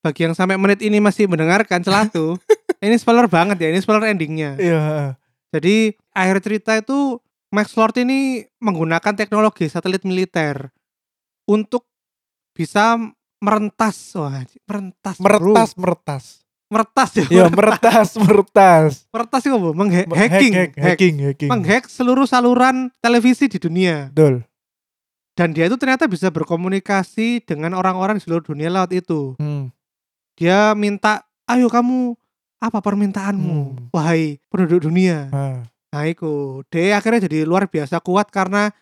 bagi 0.00 0.24
yang 0.24 0.32
sampai 0.32 0.56
menit 0.56 0.80
ini 0.80 0.96
masih 0.98 1.28
mendengarkan 1.28 1.82
celatu 1.84 2.38
ini 2.82 2.94
spoiler 2.96 3.26
banget 3.28 3.58
ya 3.58 3.68
ini 3.74 3.82
spoiler 3.82 4.06
endingnya 4.06 4.54
Iya. 4.56 5.18
jadi 5.50 5.92
akhir 6.14 6.36
cerita 6.46 6.72
itu 6.78 7.18
Max 7.52 7.74
Lord 7.76 7.98
ini 8.00 8.46
menggunakan 8.62 9.12
teknologi 9.12 9.66
satelit 9.68 10.06
militer 10.06 10.70
untuk 11.44 11.84
bisa 12.54 12.96
merentas 13.42 14.14
wah 14.16 14.40
merentas 14.64 15.18
bro. 15.18 15.52
Meretas, 15.76 16.41
meretas. 16.72 17.10
ya 17.14 17.24
Iya, 17.28 17.44
meretas, 17.48 18.16
meretas. 18.18 19.04
meretas 19.06 19.40
itu 19.42 19.52
apa? 19.52 19.70
Menghe- 19.72 20.08
Hack, 20.08 20.30
hacking 20.30 20.52
hack, 20.52 20.70
hack. 20.72 20.84
hacking, 20.88 21.14
hacking. 21.20 21.50
menghack 21.50 21.84
seluruh 21.86 22.24
saluran 22.24 22.88
televisi 22.98 23.44
di 23.46 23.58
dunia 23.58 24.08
Betul. 24.08 24.48
dan 25.32 25.48
dia 25.50 25.64
itu 25.64 25.76
ternyata 25.76 26.04
bisa 26.06 26.28
berkomunikasi 26.28 27.40
dengan 27.42 27.72
orang-orang 27.72 28.16
di 28.16 28.22
seluruh 28.22 28.42
dunia 28.42 28.68
lewat 28.68 28.90
itu 28.94 29.36
Hmm. 29.36 29.68
dia 30.34 30.72
minta 30.72 31.22
ayo 31.46 31.68
kamu 31.68 32.16
apa 32.58 32.78
permintaanmu 32.78 33.56
Hmm. 33.68 33.88
wahai 33.90 34.40
penduduk 34.46 34.84
dunia 34.84 35.28
Nah, 35.28 35.60
nah 35.88 36.02
itu 36.04 36.30
dia 36.66 36.94
akhirnya 36.94 37.26
jadi 37.26 37.42
luar 37.42 37.66
biasa 37.66 37.98
kuat 37.98 38.28
karena 38.28 38.72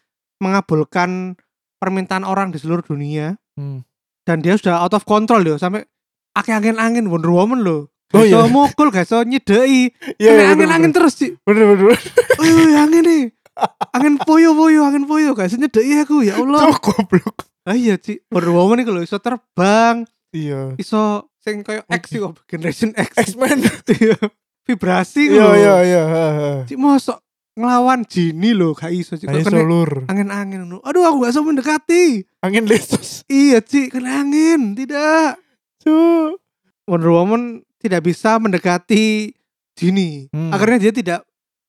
mengabulkan 0.41 1.35
permintaan 1.77 2.23
orang 2.23 2.49
di 2.49 2.59
seluruh 2.59 2.83
dunia 2.83 3.37
hmm. 3.55 3.85
dan 4.25 4.37
dia 4.39 4.55
sudah 4.55 4.81
out 4.81 4.93
of 4.93 5.05
control 5.05 5.41
loh 5.41 5.57
sampai 5.57 5.85
akeh 6.33 6.53
angin-angin 6.53 7.07
Wonder 7.07 7.31
Woman 7.31 7.61
loh 7.61 7.89
Oh, 8.11 8.27
iya. 8.27 8.43
mukul 8.51 8.91
gak 8.91 9.07
iso 9.07 9.23
nyedei 9.23 9.95
Iya, 10.19 10.31
Kena 10.35 10.43
iya, 10.43 10.51
angin-angin 10.51 10.91
terus 10.91 11.15
sih 11.15 11.39
bener, 11.41 11.63
bener, 11.71 11.95
oh 11.95 12.45
angin 12.75 13.03
nih 13.07 13.23
angin 13.95 14.15
poyo 14.19 14.51
poyo 14.53 14.83
angin 14.83 15.07
poyo 15.07 15.31
gak 15.31 15.47
iso 15.47 15.55
nyedei 15.55 16.03
aku 16.03 16.27
ya 16.27 16.35
Allah 16.35 16.67
Cok, 16.67 16.79
goblok. 16.83 17.47
ah 17.63 17.73
iya 17.73 17.95
sih 17.97 18.19
Wonder 18.29 18.51
Woman 18.51 18.83
itu 18.83 18.91
loh 18.91 19.01
iso 19.01 19.19
terbang 19.19 20.03
Iya. 20.31 20.75
iso 20.75 21.31
sing 21.39 21.63
kayak 21.63 21.87
X 21.87 22.03
sih 22.09 22.19
kok 22.19 22.43
Generation 22.47 22.95
X 22.95 23.11
X-Men. 23.31 23.63
Iya. 23.95 24.15
vibrasi 24.63 25.27
Iya, 25.27 25.43
lho. 25.43 25.51
iya, 25.55 25.75
iya. 25.83 26.03
ha. 26.05 26.25
Cik 26.63 26.79
mosok 26.79 27.19
ngelawan 27.55 28.07
jini 28.07 28.55
loh 28.55 28.71
gak 28.73 28.91
iso 28.91 29.15
cik 29.15 29.27
Ayo 29.27 29.43
solur. 29.43 30.07
angin-angin. 30.07 30.63
Aduh 30.67 31.03
aku 31.03 31.23
gak 31.23 31.31
bisa 31.31 31.43
mendekati. 31.43 32.05
Angin 32.43 32.67
lesus. 32.67 33.23
Iya 33.27 33.59
cik 33.59 33.91
kena 33.93 34.23
angin 34.23 34.75
tidak. 34.75 35.39
Cuk. 35.81 36.41
Wonder 36.87 37.11
Woman 37.15 37.63
tidak 37.81 38.05
bisa 38.05 38.37
mendekati 38.37 39.33
Jini. 39.79 40.29
Hmm. 40.35 40.53
Akhirnya 40.53 40.91
dia 40.91 40.93
tidak 40.93 41.21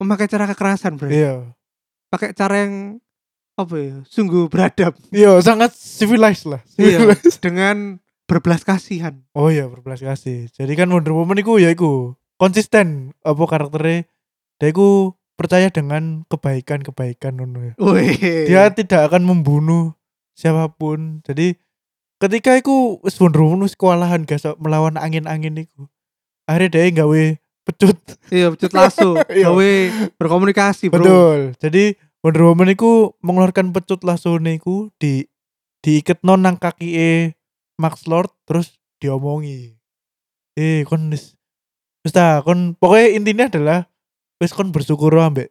memakai 0.01 0.27
cara 0.27 0.49
kekerasan 0.49 0.97
bro. 0.97 1.07
Iya. 1.07 1.55
Pakai 2.11 2.35
cara 2.35 2.67
yang 2.67 2.99
apa 3.59 3.75
ya 3.77 3.97
sungguh 4.07 4.47
beradab 4.47 4.95
Iya, 5.13 5.37
sangat 5.43 5.75
civilized 5.77 6.49
lah. 6.49 6.61
Iya. 6.75 6.99
Civilized. 6.99 7.39
dengan 7.39 8.01
berbelas 8.25 8.63
kasihan. 8.67 9.21
Oh 9.35 9.47
iya, 9.51 9.67
berbelas 9.67 10.01
kasih. 10.03 10.51
Jadi 10.51 10.73
kan 10.75 10.91
Wonder 10.91 11.15
Woman 11.15 11.39
iku 11.39 11.59
ya 11.61 11.71
iku 11.71 12.15
konsisten 12.35 13.15
apa 13.21 13.43
karakternya. 13.47 14.07
Dia 14.57 14.67
iku 14.71 15.15
percaya 15.37 15.69
dengan 15.73 16.25
kebaikan-kebaikan 16.29 17.37
ya. 17.37 17.73
Dia 18.49 18.61
tidak 18.73 19.11
akan 19.11 19.25
membunuh 19.25 19.97
siapa 20.37 20.69
pun. 20.73 21.21
Jadi 21.25 21.57
ketika 22.21 22.53
iku 22.53 23.01
wis 23.01 23.17
wis 23.17 23.73
kewalahan 23.73 24.23
guys 24.29 24.45
melawan 24.61 24.95
angin-angin 24.95 25.65
iku. 25.65 25.89
Akhirnya 26.45 26.69
dia 26.69 27.01
gawe 27.01 27.23
pecut. 27.65 27.97
iya 28.29 28.47
pecut 28.53 28.71
lasso. 28.77 29.17
Iya. 29.33 29.49
Gawe 29.49 29.69
berkomunikasi 30.21 30.93
bro. 30.93 31.01
Betul. 31.01 31.39
Jadi 31.57 31.83
Wonder 32.21 32.45
Woman 32.45 32.69
iku 32.69 33.17
mengeluarkan 33.25 33.73
pecut 33.73 34.05
lasso 34.05 34.37
iku 34.37 34.93
di 35.01 35.25
diiket 35.81 36.21
non 36.21 36.45
nang 36.45 36.61
kaki 36.61 36.89
e 36.93 37.11
Max 37.81 38.05
Lord 38.05 38.29
terus 38.45 38.77
diomongi. 39.01 39.73
Eh 40.53 40.85
kon 40.85 41.09
wis 41.09 41.33
wis 42.05 42.13
ta 42.13 42.45
kon 42.45 42.77
pokoknya 42.77 43.17
intinya 43.17 43.45
adalah 43.49 43.79
wis 44.37 44.53
kon 44.53 44.69
bersyukur 44.69 45.17
ambek 45.17 45.49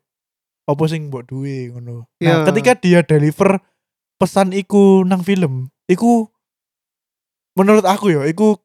apa 0.71 0.83
sing 0.87 1.11
mbok 1.11 1.27
duwe 1.27 1.75
ngono. 1.75 2.07
Nah, 2.23 2.23
Iya. 2.23 2.35
ketika 2.47 2.73
dia 2.79 3.01
deliver 3.03 3.59
pesan 4.23 4.55
iku 4.55 5.03
nang 5.03 5.27
film, 5.27 5.75
iku 5.91 6.31
menurut 7.61 7.85
aku 7.85 8.09
ya 8.09 8.25
iku 8.25 8.57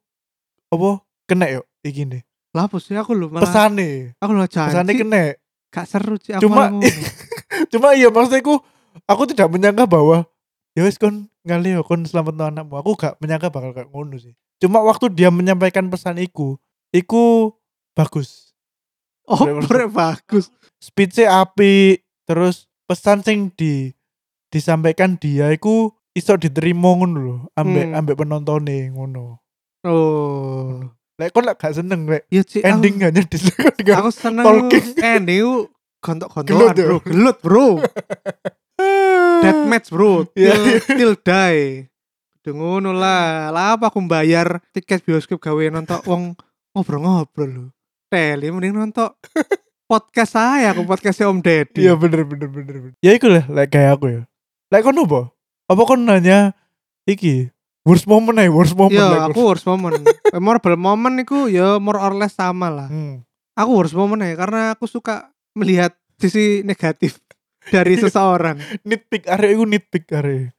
apa 0.72 1.04
kena 1.28 1.52
yo 1.52 1.62
iki 1.84 2.08
nih. 2.08 2.24
Apa 2.56 2.80
sih 2.80 2.96
aku 2.96 3.12
lho 3.12 3.28
malah 3.28 3.44
Pesane, 3.44 4.16
aku 4.16 4.32
lho 4.32 4.48
janji. 4.48 4.72
pesane 4.72 4.92
kena. 4.96 5.22
Gak 5.76 5.86
seru 5.92 6.16
sih 6.16 6.32
aku 6.32 6.48
Cuma-. 6.48 6.72
Cuma 7.72 7.92
iya 7.92 8.08
maksudku 8.08 8.64
aku 9.04 9.24
tidak 9.28 9.52
menyangka 9.52 9.84
bahwa 9.84 10.24
ya 10.72 10.88
wis 10.88 10.96
kon 10.96 11.28
ngali 11.44 11.76
yo 11.76 11.84
kon 11.84 12.08
selamat 12.08 12.56
anakmu. 12.56 12.80
Aku 12.80 12.96
gak 12.96 13.20
menyangka 13.20 13.52
bakal 13.52 13.76
kayak 13.76 13.92
ngono 13.92 14.16
sih. 14.16 14.32
Cuma 14.64 14.80
waktu 14.88 15.12
dia 15.12 15.28
menyampaikan 15.28 15.92
pesan 15.92 16.16
iku, 16.24 16.56
iku 16.96 17.52
bagus. 17.92 18.56
Oh, 19.28 19.44
bener 19.44 19.92
bagus. 19.92 20.48
Speech-nya 20.80 21.44
api, 21.44 22.00
terus 22.24 22.72
pesan 22.88 23.20
sing 23.20 23.52
di 23.52 23.92
disampaikan 24.54 25.20
dia 25.20 25.52
iku 25.52 25.92
iso 26.16 26.40
diterima 26.40 26.96
ngono 26.96 27.18
lho, 27.20 27.36
ambek 27.54 27.86
Hmm. 27.86 27.98
ambek 28.00 28.16
penontonnya 28.18 28.90
ngono. 28.90 29.44
Oh. 29.84 30.82
Lek 31.16 31.32
kon 31.32 31.44
lek 31.44 31.60
gak 31.60 31.76
seneng 31.76 32.08
lek 32.08 32.24
sih. 32.48 32.64
ending 32.64 33.00
hanya 33.00 33.22
di 33.28 33.38
Aku, 33.92 34.10
seneng 34.12 34.44
talking. 34.44 34.96
ending 35.00 35.40
ku 35.44 35.56
gontok-gontokan 36.02 36.48
Gelut 36.48 36.76
ya? 36.76 36.86
bro. 36.88 36.98
Gelut 37.04 37.38
bro. 37.40 37.68
Deathmatch 39.44 39.88
bro. 39.92 40.26
Iya, 40.34 40.54
Till, 40.56 40.64
iya. 40.66 40.80
till 40.84 41.14
die. 41.20 41.64
Udah 42.44 42.54
ngono 42.54 42.90
lah. 42.94 43.50
Lah 43.50 43.76
apa 43.76 43.90
aku 43.90 44.00
bayar 44.06 44.60
tiket 44.72 45.02
bioskop 45.02 45.40
gawe 45.40 45.64
nonton 45.72 46.00
wong 46.06 46.24
ngobrol-ngobrol 46.74 47.50
lho. 47.50 47.66
Teli 48.10 48.52
mending 48.52 48.76
nonton 48.76 49.10
podcast 49.92 50.34
saya, 50.38 50.74
aku 50.74 50.86
podcastnya 50.86 51.30
Om 51.30 51.42
Deddy. 51.42 51.86
Iya 51.86 51.94
bener 51.98 52.22
bener 52.26 52.50
bener 52.50 52.76
bener. 52.82 52.94
Ya 53.02 53.14
iku 53.14 53.30
lah 53.30 53.46
lek 53.50 53.72
kayak 53.72 53.98
aku 53.98 54.06
ya. 54.10 54.22
Lek 54.70 54.82
kon 54.82 54.98
apa? 54.98 55.22
Apa 55.66 55.82
kon 55.84 56.06
nanya 56.06 56.54
iki 57.06 57.50
worst 57.86 58.06
moment 58.06 58.38
ae, 58.38 58.50
worst 58.50 58.74
moment 58.78 58.98
Iya, 58.98 59.10
lek 59.10 59.22
aku 59.34 59.42
worst 59.46 59.66
moment. 59.66 60.02
Memorable 60.34 60.78
moment 60.78 61.16
itu 61.18 61.50
ya 61.50 61.78
more 61.82 61.98
or 61.98 62.14
less 62.14 62.38
sama 62.38 62.70
lah. 62.70 62.90
Hmm. 62.90 63.22
Aku 63.58 63.72
worst 63.78 63.96
moment 63.98 64.22
ya 64.22 64.34
karena 64.36 64.74
aku 64.74 64.86
suka 64.86 65.30
melihat 65.54 65.94
sisi 66.18 66.62
negatif 66.62 67.18
dari 67.76 67.98
seseorang. 67.98 68.58
Nitpick 68.86 69.26
are 69.26 69.46
iku 69.50 69.66
nitpick 69.66 70.06
are. 70.14 70.54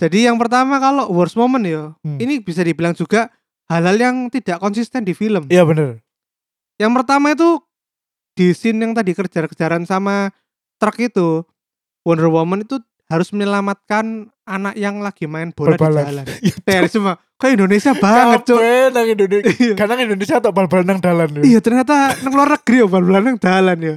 Jadi 0.00 0.24
yang 0.24 0.40
pertama 0.40 0.80
kalau 0.80 1.12
worst 1.12 1.36
moment 1.36 1.64
ya, 1.64 1.92
Hmm. 2.00 2.16
ini 2.16 2.40
bisa 2.40 2.64
dibilang 2.64 2.96
juga 2.96 3.28
hal-hal 3.68 3.96
yang 4.00 4.16
tidak 4.32 4.56
konsisten 4.56 5.04
di 5.04 5.12
film. 5.12 5.44
Iya 5.52 5.68
bener. 5.68 6.00
Yang 6.80 6.92
pertama 6.96 7.36
itu 7.36 7.60
di 8.32 8.56
scene 8.56 8.80
yang 8.80 8.96
tadi 8.96 9.12
kejar-kejaran 9.12 9.84
sama 9.84 10.32
truk 10.80 10.96
itu, 10.96 11.44
Wonder 12.08 12.32
Woman 12.32 12.64
itu 12.64 12.80
harus 13.10 13.34
menyelamatkan 13.34 14.30
anak 14.46 14.78
yang 14.78 15.02
lagi 15.02 15.26
main 15.26 15.50
bola 15.50 15.74
di 15.74 15.82
Bal-balan. 15.82 16.04
jalan. 16.22 16.26
Teh 16.66 16.78
semua 16.86 17.18
kayak 17.36 17.58
Indonesia 17.58 17.92
banget, 17.92 18.40
Cuk. 18.46 18.60
Nang 18.94 19.06
Indonesia. 19.06 19.50
Iya. 19.60 19.74
Karena 19.74 19.94
Indonesia 19.98 20.36
atau 20.38 20.50
bal-balan 20.54 20.86
nang 20.86 21.00
dalan 21.02 21.28
ya. 21.34 21.42
Iya, 21.42 21.58
ternyata 21.58 21.94
nang 22.22 22.32
luar 22.32 22.54
negeri 22.54 22.76
ya 22.78 22.86
bal-balan 22.86 23.24
yang 23.34 23.38
dalan 23.38 23.78
ya. 23.82 23.94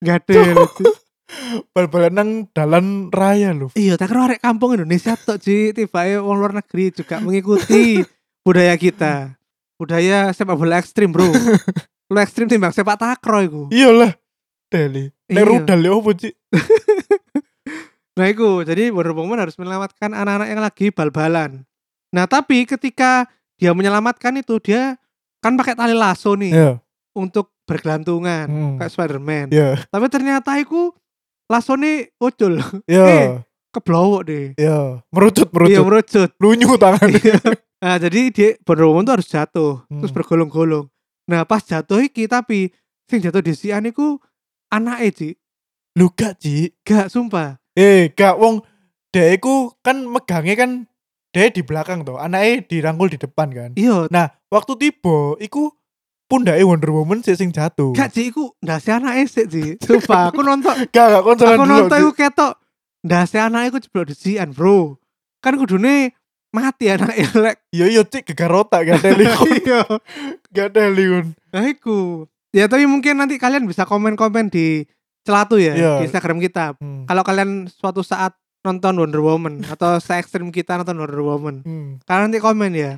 Gak 0.00 0.16
ada. 0.24 0.40
lucu. 0.56 0.84
Bal-balan 1.74 2.12
nang 2.14 2.30
dalan 2.52 2.84
raya 3.10 3.50
lho. 3.50 3.68
Iya, 3.74 3.96
tak 3.96 4.12
kira 4.12 4.28
arek 4.28 4.40
kampung 4.40 4.76
Indonesia 4.76 5.12
tok, 5.14 5.40
Ci. 5.40 5.72
Tiba 5.72 6.04
wong 6.20 6.36
luar 6.36 6.52
negeri 6.54 6.92
juga 6.92 7.18
mengikuti 7.18 8.00
budaya 8.40 8.76
kita. 8.76 9.34
Budaya 9.74 10.30
sepak 10.30 10.54
bola 10.54 10.78
ekstrim, 10.78 11.10
Bro. 11.10 11.32
Lu 12.06 12.18
ekstrim 12.20 12.46
timbang 12.46 12.70
sepak 12.70 12.96
takraw 12.96 13.42
iku. 13.42 13.62
Iyalah. 13.68 14.14
Deli. 14.70 15.10
Nek 15.26 15.34
Iya. 15.34 15.48
rudal 15.48 15.80
ya 15.80 15.90
opo, 15.90 16.10
Cik? 16.12 16.34
Nah, 18.14 18.26
itu 18.30 18.62
jadi 18.62 18.94
Wonder 18.94 19.10
Woman 19.10 19.42
harus 19.42 19.58
menyelamatkan 19.58 20.14
anak-anak 20.14 20.48
yang 20.48 20.62
lagi 20.62 20.86
bal-balan. 20.88 21.66
Nah, 22.14 22.30
tapi 22.30 22.62
ketika 22.62 23.26
dia 23.58 23.74
menyelamatkan 23.74 24.38
itu 24.38 24.62
dia 24.62 24.94
kan 25.42 25.58
pakai 25.58 25.74
tali 25.74 25.94
lasso 25.94 26.38
nih 26.38 26.54
Iya. 26.54 26.72
untuk 27.12 27.50
bergelantungan 27.66 28.46
Hmm. 28.46 28.74
kayak 28.78 28.90
Spider-Man. 28.90 29.46
Iya. 29.50 29.82
Tapi 29.90 30.06
ternyata 30.06 30.54
iku 30.56 30.94
lasso 31.50 31.74
nih 31.74 32.14
ucul, 32.16 32.62
Iya. 32.86 33.04
Eh. 33.04 33.26
keblowok 33.74 34.22
deh. 34.24 34.46
Iya. 34.54 35.02
Merucut, 35.10 35.48
Iya 35.50 35.82
merucut. 35.82 35.82
merucut. 35.84 36.30
Lunyu 36.38 36.70
tangan. 36.78 37.10
Iya. 37.10 37.38
Nah, 37.82 37.96
jadi 37.98 38.20
dia 38.30 38.48
Wonder 38.62 38.86
Woman 38.86 39.04
tuh 39.04 39.14
harus 39.18 39.28
jatuh, 39.28 39.72
terus 39.84 40.08
Hmm. 40.08 40.16
bergolong-golong. 40.16 40.86
Nah, 41.26 41.42
pas 41.42 41.60
jatuh 41.60 41.98
iki 42.00 42.24
tapi 42.24 42.70
sing 43.04 43.18
jatuh 43.18 43.42
disian 43.42 43.84
iku 43.84 44.22
anake, 44.70 45.10
Cik. 45.10 45.34
Lu 45.94 46.08
gak 46.10 46.38
Ci 46.38 46.72
Gak 46.80 47.10
sumpah. 47.10 47.58
Eh 47.74 48.10
gak 48.14 48.38
wong 48.38 48.62
Dia 49.10 49.34
iku 49.34 49.74
kan 49.82 50.02
megangnya 50.06 50.54
kan 50.56 50.70
Dia 51.30 51.50
di 51.50 51.62
belakang 51.62 52.02
tuh 52.02 52.18
Anaknya 52.18 52.62
dirangkul 52.66 53.10
di 53.10 53.18
depan 53.18 53.50
kan 53.50 53.70
Iya, 53.74 54.06
Nah 54.10 54.30
waktu 54.50 54.72
tiba 54.78 55.34
Iku 55.38 55.74
pundaknya 56.24 56.64
Wonder 56.64 56.90
Woman 56.90 57.20
sih 57.20 57.36
sing 57.36 57.52
jatuh 57.52 57.92
gak 57.92 58.14
Cik 58.14 58.26
iku 58.32 58.44
ndase 58.64 58.90
anake 58.96 59.28
sik, 59.28 59.46
Cik. 59.52 59.74
Sumpah, 59.84 60.32
aku 60.32 60.40
nonton 60.40 60.72
Gak 60.94 61.06
gak 61.12 61.22
konsolan 61.22 61.54
aku 61.60 61.64
nonton 61.68 61.98
iku 62.00 62.12
ketok 62.16 62.52
ndase 63.04 63.36
anake 63.36 63.68
iku 63.68 63.78
jeblok 63.84 64.06
disian, 64.08 64.48
Bro. 64.56 64.96
Kan 65.44 65.60
kudune 65.60 66.16
mati 66.48 66.88
anak 66.88 67.12
elek. 67.20 67.60
Iya 67.68 67.86
iya 67.92 68.02
cik 68.02 68.32
gegar 68.32 68.48
otak 68.56 68.88
gak 68.88 69.04
ada 69.04 69.10
likun 69.20 69.50
Iya. 69.60 69.80
Gak 70.48 70.66
ada 70.72 70.84
likun 70.88 71.36
Nah, 71.52 71.68
iku. 71.68 72.24
Ya, 72.56 72.70
tapi 72.70 72.88
mungkin 72.88 73.20
nanti 73.20 73.36
kalian 73.36 73.68
bisa 73.68 73.84
komen-komen 73.84 74.48
di 74.48 74.88
celatu 75.24 75.56
ya 75.56 75.72
Iya. 75.72 75.92
di 75.98 76.04
Instagram 76.06 76.38
kita. 76.38 76.76
hmm. 76.76 77.08
Kalau 77.08 77.22
kalian 77.24 77.66
suatu 77.66 78.04
saat 78.04 78.36
nonton 78.60 78.96
Wonder 78.96 79.20
Woman 79.20 79.64
atau 79.72 79.96
se 79.98 80.14
ekstrim 80.14 80.48
kita 80.48 80.76
nonton 80.76 80.96
Wonder 80.96 81.20
Woman, 81.20 81.56
hmm. 81.64 81.90
kalian 82.04 82.28
nanti 82.28 82.38
komen 82.38 82.72
ya. 82.72 82.92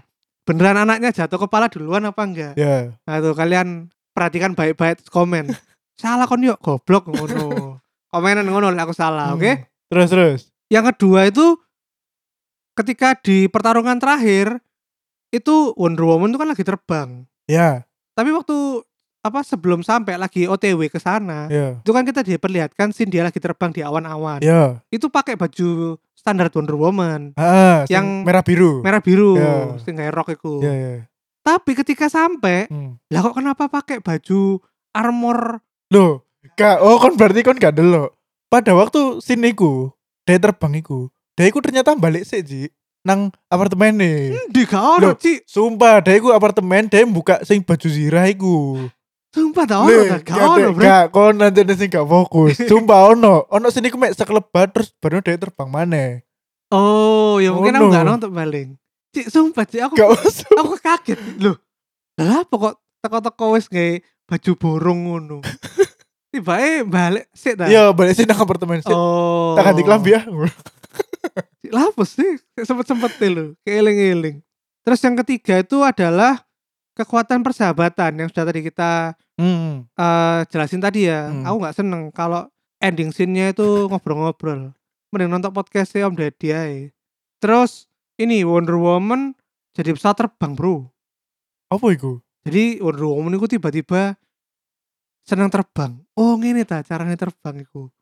Beneran 0.47 0.79
anaknya 0.79 1.11
jatuh 1.11 1.41
kepala 1.41 1.67
duluan 1.67 2.05
apa 2.05 2.23
enggak? 2.23 2.53
Ya 2.55 2.95
Nah, 3.03 3.19
tuh 3.19 3.35
kalian 3.35 3.91
perhatikan 4.13 4.55
baik-baik 4.55 5.03
komen. 5.09 5.51
salah 6.03 6.27
kon 6.27 6.39
yuk 6.41 6.61
goblok 6.61 7.09
ngono. 7.09 7.79
Komenan 8.07 8.47
ngono 8.47 8.71
aku 8.71 8.93
salah, 8.93 9.35
Hmm. 9.35 9.43
oke? 9.43 9.53
Terus 9.91 10.09
terus 10.09 10.41
Yang 10.67 10.95
kedua 10.95 11.27
itu 11.27 11.59
ketika 12.75 13.17
di 13.17 13.47
pertarungan 13.47 13.99
terakhir 13.99 14.63
itu 15.31 15.75
Wonder 15.75 16.07
Woman 16.07 16.31
itu 16.31 16.39
kan 16.39 16.49
lagi 16.49 16.63
terbang. 16.63 17.09
Ya 17.47 17.83
Tapi 18.15 18.31
waktu 18.31 18.86
apa 19.27 19.43
sebelum 19.43 19.83
sampai 19.83 20.15
lagi 20.15 20.47
OTW 20.47 20.87
ke 20.87 21.03
sana, 21.03 21.51
Ya 21.51 21.77
itu 21.83 21.91
kan 21.91 22.07
kita 22.07 22.23
diperlihatkan 22.23 22.95
scene 22.95 23.11
dia 23.11 23.27
lagi 23.27 23.43
terbang 23.43 23.75
di 23.75 23.83
awan-awan. 23.83 24.39
Ya 24.41 24.79
Itu 24.89 25.11
pakai 25.11 25.35
baju 25.35 25.99
standar 26.15 26.51
Wonder 26.55 26.75
Woman, 26.79 27.35
ah, 27.35 27.83
Yang 27.91 28.07
merah 28.27 28.43
biru 28.47 28.83
merah 28.83 29.03
biru, 29.03 29.35
Ya. 29.39 29.79
sing 29.83 29.99
kayak 29.99 30.15
rock 30.15 30.35
itu. 30.35 30.63
Ya 30.63 30.73
ya 30.75 30.95
Tapi 31.43 31.79
ketika 31.79 32.11
sampai, 32.11 32.67
hmm. 32.67 32.99
lah 33.11 33.21
kok 33.23 33.35
kenapa 33.39 33.71
pakai 33.71 34.03
baju 34.03 34.59
armor? 34.91 35.63
Loh 35.95 36.27
Gak 36.55 36.83
Oh 36.83 36.99
kan 37.03 37.15
berarti 37.15 37.43
kan 37.43 37.59
gak 37.59 37.75
delok 37.79 38.15
Pada 38.47 38.75
waktu 38.75 39.19
scene 39.19 39.51
iku 39.51 39.91
Dia 40.27 40.39
terbang 40.39 40.79
iku 40.79 41.11
Dia 41.35 41.51
iku 41.51 41.59
ternyata 41.59 41.95
balik 41.99 42.23
sih 42.27 42.43
Ci 42.43 42.63
Nang 43.07 43.31
apartemen 43.47 43.95
nih 43.99 44.35
Di 44.51 44.67
gak 44.67 44.83
ono, 44.83 45.11
Loh. 45.11 45.15
Ci. 45.15 45.43
Sumpah, 45.47 46.03
dia 46.03 46.19
iku 46.19 46.35
apartemen, 46.35 46.91
dia 46.91 47.07
buka 47.07 47.39
sing 47.47 47.63
baju 47.63 47.87
zirah 47.87 48.27
iku. 48.27 48.83
Sumpah 49.37 49.65
tak 49.69 49.79
ono, 49.85 50.01
gak 50.25 50.33
ono, 50.33 50.69
Bro. 50.73 50.81
Gak, 50.81 51.05
kon 51.13 51.37
nanti 51.37 51.61
sing 51.77 51.93
gak 51.93 52.09
fokus. 52.09 52.57
Sumpah 52.57 53.13
ono, 53.13 53.45
ono 53.53 53.69
sini 53.69 53.93
ku 53.93 54.01
mek 54.01 54.17
sekelebat 54.17 54.73
terus 54.73 54.89
baru 54.97 55.21
dia 55.21 55.37
terbang 55.37 55.69
mana? 55.69 56.25
Oh, 56.73 57.37
ya 57.37 57.53
mungkin 57.53 57.77
aku 57.77 57.93
gak 57.93 58.09
nonton 58.09 58.33
paling. 58.33 58.81
Cik, 59.13 59.29
sumpah, 59.29 59.69
Cik, 59.69 59.93
aku 59.93 59.97
aku 60.57 60.75
kaget. 60.81 61.21
Loh. 61.37 61.61
Lah 62.17 62.49
apa 62.49 62.55
kok 62.57 62.75
teko-teko 63.05 63.47
wis 63.61 63.69
gawe 63.69 64.01
baju 64.25 64.53
borong 64.57 65.01
ngono. 65.05 65.39
Tiba 66.33 66.57
balik 66.89 67.29
sik 67.37 67.61
ta. 67.61 67.69
Iya, 67.69 67.93
balik 67.93 68.17
sini 68.17 68.33
nang 68.33 68.41
apartemen 68.41 68.81
sih. 68.81 68.93
Oh. 68.93 69.53
Tak 69.53 69.73
ganti 69.73 69.85
kelambi 69.85 70.17
ya. 70.17 70.25
Lah 71.77 71.93
apa 71.93 72.03
sih? 72.09 72.41
Sempet-sempet 72.57 73.21
lho, 73.29 73.53
keeling-eling. 73.69 74.41
Terus 74.81 75.01
yang 75.05 75.17
ketiga 75.21 75.61
itu 75.61 75.85
adalah 75.85 76.41
kekuatan 76.97 77.45
persahabatan 77.45 78.17
yang 78.17 78.29
sudah 78.33 78.49
tadi 78.49 78.65
kita 78.65 79.13
Hmm. 79.37 79.85
eh, 79.93 80.41
jelasin 80.49 80.81
tadi 80.81 81.07
ya. 81.07 81.29
Hmm. 81.29 81.45
Aku 81.45 81.57
nggak 81.61 81.77
seneng 81.77 82.09
kalau 82.11 82.49
ending 82.81 83.13
scene-nya 83.13 83.53
itu 83.53 83.87
ngobrol-ngobrol. 83.87 84.73
Mending 85.13 85.31
nonton 85.31 85.53
podcastnya 85.53 86.09
Om 86.09 86.17
Deddy 86.17 86.49
aja. 86.51 86.89
Terus 87.39 87.85
ini 88.17 88.43
Wonder 88.43 88.81
Woman 88.81 89.37
jadi 89.77 89.93
pesawat 89.93 90.17
terbang 90.25 90.57
bro. 90.57 90.89
Apa 91.69 91.93
iku? 91.93 92.25
Jadi 92.49 92.81
Wonder 92.81 93.07
Woman 93.07 93.37
itu 93.37 93.57
tiba-tiba 93.57 94.17
senang 95.23 95.53
terbang. 95.53 96.01
Oh 96.17 96.39
ini 96.41 96.65
ta 96.65 96.81
caranya 96.81 97.19
terbang 97.19 97.61
itu. 97.61 97.93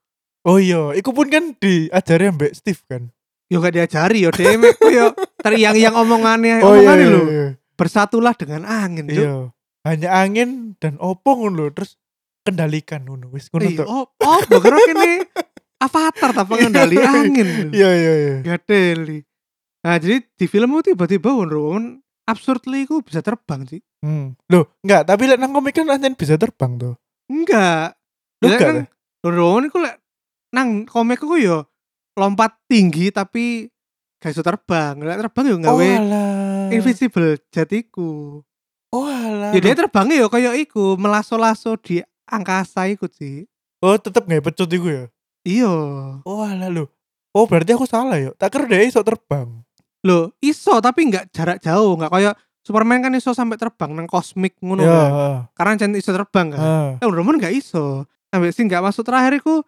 Oh 0.45 0.61
iya, 0.61 0.93
iku 0.93 1.17
pun 1.17 1.27
kan 1.33 1.57
diajari 1.57 2.29
mbak 2.31 2.53
Steve 2.53 2.83
kan. 2.85 3.09
Yo 3.49 3.61
gak 3.61 3.77
diajari 3.77 4.25
yo 4.25 4.31
demek 4.33 4.77
yo 4.89 5.13
teriang-yang 5.41 5.93
omongannya 5.97 6.61
Oh 6.65 6.73
iya, 6.73 6.81
omongannya 6.81 7.07
iya, 7.07 7.13
lho. 7.13 7.23
iya. 7.29 7.47
Bersatulah 7.77 8.33
dengan 8.37 8.65
angin 8.65 9.09
Cuk. 9.09 9.53
Iya. 9.85 9.93
Hanya 9.93 10.09
angin 10.17 10.51
dan 10.81 10.97
opong 10.97 11.45
ngono 11.45 11.69
terus 11.71 12.01
kendalikan 12.41 13.05
ngono 13.05 13.29
wis 13.29 13.53
ngono 13.53 13.69
Iya, 13.69 13.79
tok. 13.85 13.87
oh, 13.89 14.05
oh, 14.17 14.41
bakar 14.49 14.73
ini 14.81 15.21
avatar 15.77 16.31
tak 16.33 16.47
pengendali 16.49 16.97
angin. 17.05 17.47
lho. 17.47 17.71
Iya 17.77 17.91
iya 17.93 18.13
iya. 18.17 18.35
Gadeli. 18.41 19.21
Nah, 19.85 20.01
jadi 20.01 20.25
di 20.25 20.47
film 20.49 20.73
itu 20.75 20.97
tiba-tiba 20.97 21.29
Wonder 21.29 21.61
Woman 21.61 22.01
absurdly 22.25 22.89
itu 22.89 23.05
bisa 23.05 23.21
terbang 23.21 23.69
sih. 23.69 23.85
Hmm. 24.01 24.33
Loh, 24.49 24.73
enggak, 24.81 25.05
tapi 25.05 25.29
lek 25.29 25.37
nang 25.37 25.53
komik 25.53 25.77
kan 25.77 25.93
anjen 25.93 26.17
bisa 26.17 26.41
terbang 26.41 26.81
tuh. 26.81 26.95
Enggak. 27.29 27.93
Loh, 28.41 28.49
enggak 28.49 28.61
kan 28.65 28.77
Wonder 29.21 29.45
Woman 29.45 29.69
itu 29.69 29.77
lek 29.77 29.97
nang 30.57 30.89
komik 30.89 31.21
itu 31.21 31.37
yo 31.45 31.69
lompat 32.17 32.57
tinggi 32.65 33.13
tapi 33.13 33.69
gak 34.17 34.33
iso 34.33 34.41
terbang. 34.41 34.97
Lek 35.05 35.21
terbang 35.21 35.45
yo 35.53 35.57
gawe 35.61 35.89
alah. 36.01 36.73
invisible 36.73 37.37
jatiku. 37.53 38.41
Oh 38.95 39.05
alah. 39.05 39.51
Ya 39.51 39.59
dia 39.59 39.75
terbangnya 39.75 40.23
yo 40.23 40.31
kayak 40.31 40.55
iku 40.61 40.95
melaso-laso 40.95 41.75
di 41.77 41.99
angkasa 42.25 42.87
iku 42.87 43.11
sih. 43.11 43.43
Oh, 43.83 43.99
tetep 43.99 44.23
nggak 44.23 44.45
pecut 44.45 44.71
iku 44.71 44.87
ya? 44.87 45.05
Iya. 45.43 45.73
Oh 46.23 46.41
alah 46.41 46.71
lu. 46.71 46.87
Oh 47.35 47.45
berarti 47.45 47.75
aku 47.75 47.85
salah 47.85 48.15
ya. 48.17 48.31
Tak 48.33 48.55
kira 48.55 48.71
dia 48.71 48.87
iso 48.87 49.03
terbang. 49.03 49.51
Loh, 50.07 50.31
iso 50.39 50.79
tapi 50.79 51.11
nggak 51.11 51.35
jarak 51.35 51.59
jauh, 51.59 51.99
nggak 51.99 52.09
kayak 52.09 52.35
Superman 52.63 53.03
kan 53.03 53.13
iso 53.13 53.35
sampai 53.35 53.59
terbang 53.59 53.93
nang 53.93 54.07
kosmik 54.07 54.57
ngono 54.63 54.81
Ya. 54.81 54.89
kan. 54.89 55.11
Karena 55.53 55.73
jangan 55.77 55.99
iso 55.99 56.11
terbang 56.11 56.47
kan. 56.55 56.61
ah. 56.61 56.89
Eh, 56.97 57.05
Wonder 57.05 57.21
Woman 57.21 57.37
gak 57.37 57.53
iso. 57.53 58.07
Sampai 58.31 58.55
sih 58.55 58.65
gak 58.65 58.81
masuk 58.81 59.05
terakhir 59.05 59.37
iku 59.37 59.61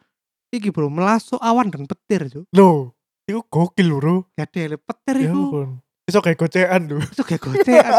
iki 0.49 0.71
bro 0.71 0.89
melasuk 0.89 1.37
awan 1.39 1.69
dan 1.69 1.85
petir 1.85 2.25
cuk. 2.27 2.49
Loh, 2.51 2.97
iku 3.25 3.45
gokil 3.45 3.85
lho, 3.85 3.97
Bro. 3.99 4.17
Gak 4.33 4.49
ada 4.51 4.79
petir 4.79 5.17
Ya 5.19 5.29
iku. 5.29 5.41
ampun. 5.45 5.69
Iso 6.07 6.23
kayak 6.23 6.39
gocean 6.39 6.81
lho. 6.87 7.03
Iso 7.03 7.27
kayak 7.27 7.43
gocean. 7.43 7.91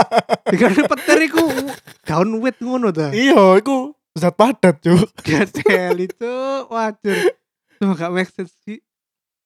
Dikira 0.47 0.71
petir 0.71 1.19
iku 1.27 1.43
daun 2.07 2.39
wit 2.39 2.55
ngono 2.63 2.95
ta. 2.95 3.11
iya, 3.11 3.35
iku 3.59 3.91
zat 4.15 4.33
padat, 4.39 4.79
Cuk. 4.79 5.11
Ada 5.27 5.91
itu 5.93 6.33
wajar. 6.71 7.35
Cuma 7.77 7.93
gak 7.93 8.11
make 8.15 8.31
sense 8.31 8.55
sih. 8.63 8.79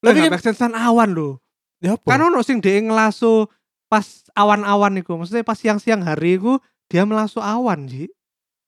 Lah 0.06 0.13
gak 0.13 0.30
make 0.30 0.45
sense 0.45 0.62
kan 0.62 0.78
awan 0.78 1.12
lho. 1.12 1.41
Ya 1.82 1.97
apa? 1.97 2.06
Kan 2.06 2.21
ono 2.21 2.45
sing 2.45 2.62
dhek 2.62 2.86
ngelaso 2.86 3.50
pas 3.89 4.06
awan-awan 4.38 5.02
iku. 5.02 5.17
Maksudnya 5.17 5.41
pas 5.41 5.58
siang-siang 5.58 6.06
hari 6.06 6.38
iku 6.38 6.62
dia 6.86 7.02
melasuk 7.04 7.41
awan 7.41 7.89
sih. 7.89 8.08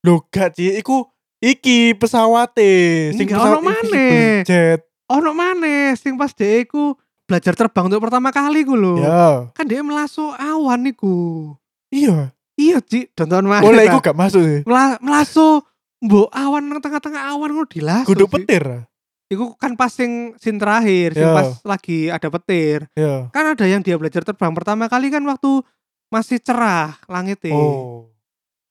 Loh, 0.04 0.26
gak 0.34 0.58
Ci, 0.58 0.74
iku 0.76 1.06
iki 1.38 1.94
pesawate 1.96 3.14
sing 3.14 3.30
Enggak, 3.30 3.40
pesawat 3.40 3.56
ono 3.56 3.62
maneh. 3.62 4.42
jet. 4.42 4.82
Ono 5.14 5.32
maneh 5.38 5.94
sing 5.96 6.18
pas 6.18 6.34
dhek 6.34 6.66
iku 6.66 6.98
belajar 7.24 7.54
terbang 7.54 7.88
untuk 7.88 8.02
pertama 8.02 8.30
kali 8.30 8.62
ku 8.62 8.74
lho. 8.74 9.00
Ya. 9.00 9.48
kan 9.52 9.64
dia 9.64 9.80
melasuk 9.80 10.34
awan 10.34 10.80
niku 10.82 11.54
Iya. 11.88 12.34
iya 12.54 12.78
Ci 12.80 13.08
tonton 13.10 13.44
mana 13.44 13.62
Boleh 13.62 13.86
iku 13.86 14.00
gak 14.00 14.14
masuk 14.14 14.42
sih. 14.42 14.60
Mela 14.64 14.98
melasu 15.00 15.62
mbok 16.00 16.28
awan 16.30 16.64
nang 16.66 16.80
tengah-tengah 16.80 17.32
awan 17.32 17.50
ngono 17.50 17.66
dilasu 17.66 18.08
Kudu 18.08 18.28
petir. 18.28 18.86
iku 19.26 19.56
kan 19.56 19.74
pas 19.74 19.90
sing 19.90 20.36
scene 20.36 20.58
terakhir 20.58 21.14
sing 21.14 21.24
Ya. 21.24 21.34
pas 21.34 21.50
lagi 21.64 22.00
ada 22.08 22.28
petir 22.30 22.86
Ya. 22.94 23.30
kan 23.30 23.46
ada 23.48 23.64
yang 23.64 23.80
dia 23.80 23.96
belajar 23.96 24.22
terbang 24.22 24.52
pertama 24.52 24.86
kali 24.86 25.08
kan 25.08 25.24
waktu 25.24 25.64
masih 26.08 26.38
cerah 26.38 27.00
langitnya 27.06 27.50
Oh. 27.52 28.12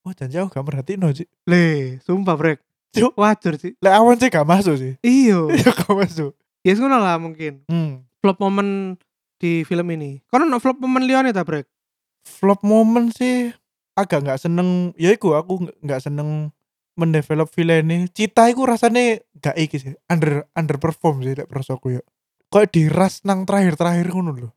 Oh, 0.03 0.13
janji 0.13 0.35
aku 0.35 0.51
gak 0.51 0.63
merhatiin 0.63 1.03
Ci. 1.13 1.25
le 1.45 1.97
sumpah 2.01 2.35
brek 2.35 2.59
Cuk. 2.93 3.17
wajar 3.17 3.57
sih 3.57 3.73
Lek 3.77 3.91
awan 3.93 4.15
sih 4.15 4.29
gak 4.29 4.45
masuk 4.45 4.77
sih. 4.77 4.93
iyo 5.01 5.49
Iya 5.57 5.73
gak 5.73 5.89
masuk. 5.91 6.37
ya 6.61 6.75
ngono 6.75 6.97
lah 6.97 7.17
mungkin 7.17 7.65
Hmm. 7.65 8.05
Flop 8.23 8.39
momen 8.39 8.95
di 9.43 9.67
film 9.67 9.91
ini. 9.91 10.23
Kono 10.31 10.47
no 10.47 10.63
flop 10.63 10.79
momen 10.79 11.03
liane 11.11 11.35
ta 11.35 11.43
brek? 11.43 11.67
Flop 12.23 12.63
moment 12.63 13.11
sih 13.11 13.51
agak 13.99 14.23
nggak 14.23 14.39
seneng. 14.39 14.95
Ya 14.95 15.11
iku 15.11 15.35
aku 15.35 15.67
nggak- 15.83 16.07
seneng 16.07 16.55
mendevelop 16.95 17.51
villain 17.51 17.91
ini. 17.91 18.07
Cita 18.07 18.47
iku 18.47 18.63
rasanya 18.63 19.19
gak 19.43 19.59
iki 19.59 19.77
sih 19.83 19.93
under 20.07 20.47
underperform 20.55 21.27
sih 21.27 21.35
lek 21.35 21.51
prosoku 21.51 21.99
ya. 21.99 22.03
Kok 22.47 22.71
diras 22.71 23.27
nang 23.27 23.43
terakhir-terakhir 23.43 24.07
ngono 24.15 24.31
lho. 24.39 24.51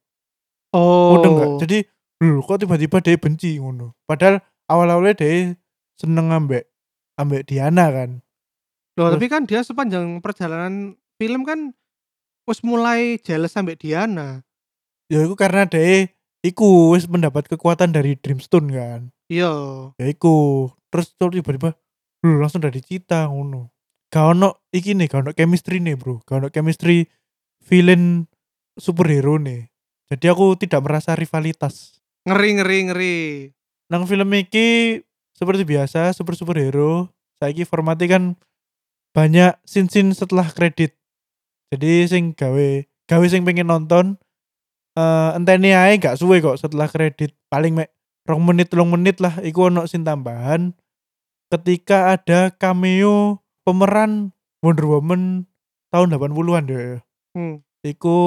Oh 0.76 1.18
ngono 1.18 1.28
enggak 1.34 1.50
jadi 1.66 1.78
lho 2.22 2.44
kok 2.46 2.62
tiba-tiba 2.62 3.02
dia 3.02 3.18
benci 3.18 3.58
ngono? 3.58 3.98
Padahal 4.06 4.44
awal-awalnya 4.70 5.16
dia 5.18 5.56
seneng 5.98 6.30
ambek 6.30 6.70
ambek 7.18 7.48
Diana 7.50 7.90
kan. 7.90 8.22
Loh, 9.00 9.10
Terus- 9.10 9.14
tapi 9.18 9.26
kan 9.32 9.44
dia 9.48 9.64
sepanjang 9.64 10.20
perjalanan 10.22 11.00
film 11.16 11.48
kan 11.48 11.72
wis 12.46 12.62
mulai 12.62 13.18
jealous 13.22 13.54
sampai 13.54 13.78
Diana. 13.78 14.42
ya 15.06 15.22
itu 15.22 15.38
karena 15.38 15.70
dia 15.70 16.10
iku 16.42 16.94
wis 16.98 17.06
mendapat 17.06 17.46
kekuatan 17.50 17.94
dari 17.94 18.18
Dreamstone 18.18 18.70
kan. 18.74 19.02
Iya. 19.30 19.54
Ya 19.98 20.06
iku. 20.10 20.70
Terus 20.94 21.14
tiba-tiba 21.18 21.74
lu 22.26 22.42
langsung 22.42 22.62
dari 22.62 22.82
cita 22.82 23.30
ngono. 23.30 23.74
Gak 24.10 24.38
ono 24.38 24.64
iki 24.72 24.94
nih, 24.96 25.10
gak 25.10 25.28
ono 25.28 25.32
chemistry 25.34 25.82
nih, 25.82 25.98
Bro. 25.98 26.24
Gak 26.24 26.42
ono 26.42 26.48
chemistry 26.50 27.10
villain 27.66 28.30
superhero 28.78 29.42
nih. 29.42 29.70
Jadi 30.10 30.26
aku 30.30 30.54
tidak 30.58 30.86
merasa 30.86 31.18
rivalitas. 31.18 32.00
Ngeri 32.30 32.50
ngeri 32.62 32.80
ngeri. 32.90 33.18
Nang 33.90 34.06
film 34.06 34.30
iki 34.38 35.02
seperti 35.34 35.66
biasa 35.66 36.14
super 36.14 36.38
superhero. 36.38 37.10
Saiki 37.42 37.68
formatnya 37.68 38.18
kan 38.18 38.24
banyak 39.12 39.58
scene-scene 39.68 40.14
setelah 40.16 40.48
kredit. 40.50 40.96
Jadi 41.76 42.08
sing 42.08 42.24
gawe 42.32 42.88
gawe 43.12 43.26
sing 43.28 43.44
pengen 43.44 43.68
nonton 43.68 44.16
eh 44.96 45.30
enteni 45.36 45.76
ae 45.76 46.00
gak 46.00 46.16
suwe 46.16 46.40
kok 46.40 46.56
setelah 46.56 46.88
kredit. 46.88 47.36
Paling 47.52 47.76
mek 47.76 47.92
rong 48.24 48.48
menit 48.48 48.72
rong 48.72 48.96
menit 48.96 49.20
lah 49.20 49.44
iku 49.44 49.68
ono 49.68 49.84
scene 49.86 50.08
tambahan 50.08 50.72
ketika 51.52 52.16
ada 52.16 52.50
cameo 52.56 53.44
pemeran 53.68 54.32
Wonder 54.64 54.88
Woman 54.88 55.46
tahun 55.94 56.16
80-an 56.16 56.66
deh. 56.66 57.04
Hmm. 57.36 57.62
Iku 57.86 58.18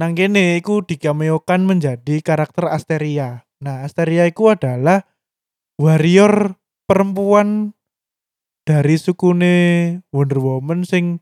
nang 0.00 0.16
kene 0.16 0.56
iku 0.56 0.80
dikameokan 0.80 1.68
menjadi 1.68 2.24
karakter 2.24 2.72
Asteria. 2.72 3.44
Nah, 3.60 3.84
Asteria 3.84 4.24
iku 4.24 4.56
adalah 4.56 5.04
warrior 5.76 6.56
perempuan 6.88 7.76
dari 8.64 8.96
sukune 8.96 9.54
Wonder 10.14 10.40
Woman 10.40 10.88
sing 10.88 11.20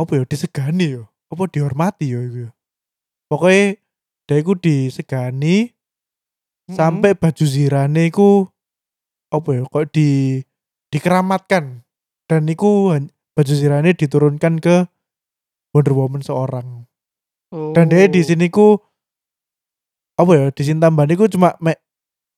apa 0.00 0.12
ya 0.16 0.22
disegani 0.24 0.96
ya, 0.98 1.02
apa 1.30 1.42
dihormati 1.48 2.10
ya 2.10 2.20
iku 2.24 2.38
ya. 2.48 2.50
Pokoknya 3.30 3.64
dia 4.26 4.36
iku 4.40 4.52
disegani 4.56 5.70
Mm-mm. 5.70 6.76
sampai 6.78 7.14
baju 7.14 7.44
zirane 7.46 8.08
iku 8.10 8.46
apa 9.30 9.48
ya 9.54 9.62
kok 9.66 9.94
di 9.94 10.40
dikeramatkan 10.90 11.86
dan 12.26 12.42
iku 12.50 12.90
baju 13.34 13.52
zirane 13.54 13.94
diturunkan 13.94 14.58
ke 14.58 14.86
Wonder 15.74 15.94
Woman 15.94 16.22
seorang 16.22 16.86
Oh. 17.50 17.74
dan 17.74 17.90
dia 17.90 18.06
di 18.06 18.22
sini 18.22 18.46
ku 18.46 18.78
apa 20.14 20.32
ya 20.38 20.46
di 20.54 20.62
sini 20.62 20.78
tambahan 20.78 21.10
iku 21.18 21.26
cuma 21.26 21.58
mek 21.58 21.82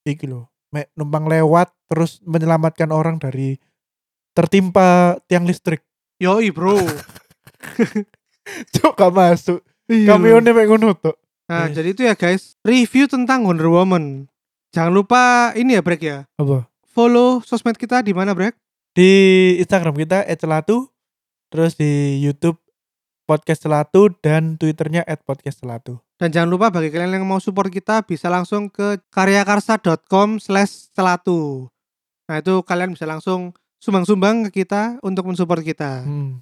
iki 0.09 0.25
loh 0.25 0.49
mek 0.73 0.89
numpang 0.97 1.29
lewat 1.29 1.69
terus 1.85 2.17
menyelamatkan 2.25 2.89
orang 2.89 3.21
dari 3.21 3.61
tertimpa 4.33 5.21
tiang 5.29 5.45
listrik 5.45 5.85
Yoi, 6.17 6.49
Bro. 6.49 6.81
cok 8.75 8.93
gak 8.93 9.11
masuk 9.11 9.59
Iya. 9.83 10.15
cameo 10.15 10.39
mek 10.39 10.67
ngono 10.67 10.95
Nah, 11.43 11.67
Yes. 11.67 11.75
jadi 11.75 11.89
itu 11.91 12.01
ya 12.07 12.15
guys, 12.15 12.55
review 12.63 13.03
tentang 13.03 13.43
Wonder 13.43 13.67
Woman. 13.67 14.31
Jangan 14.71 14.95
lupa 14.95 15.51
ini 15.53 15.75
ya 15.75 15.83
Brek 15.83 15.99
ya. 15.99 16.23
apa 16.33 16.71
Follow 16.87 17.43
sosmed 17.43 17.75
kita 17.75 17.99
di 17.99 18.11
mana 18.11 18.31
Brek? 18.31 18.55
di 18.93 19.09
Instagram 19.57 19.97
kita 19.97 20.21
@celatu 20.37 20.85
terus 21.49 21.73
di 21.73 22.21
YouTube 22.21 22.61
podcast 23.25 23.65
celatu 23.65 24.13
dan 24.21 24.53
Twitternya 24.55 25.01
@podcastcelatu 25.19 25.97
Dan 26.15 26.29
jangan 26.29 26.49
lupa 26.49 26.69
bagi 26.69 26.87
kalian 26.87 27.17
yang 27.17 27.25
mau 27.25 27.41
support 27.41 27.67
kita 27.67 28.05
bisa 28.05 28.29
langsung 28.29 28.69
ke 28.69 29.01
karyakarsa.com 29.09 30.37
slash 30.37 30.93
celatu. 30.93 31.67
Nah 32.29 32.39
itu 32.39 32.61
kalian 32.61 32.93
bisa 32.93 33.03
langsung 33.03 33.51
sumbang-sumbang 33.77 34.47
ke 34.47 34.63
kita 34.63 35.01
untuk 35.01 35.27
mensupport 35.27 35.59
kita. 35.59 36.05
hmm. 36.05 36.39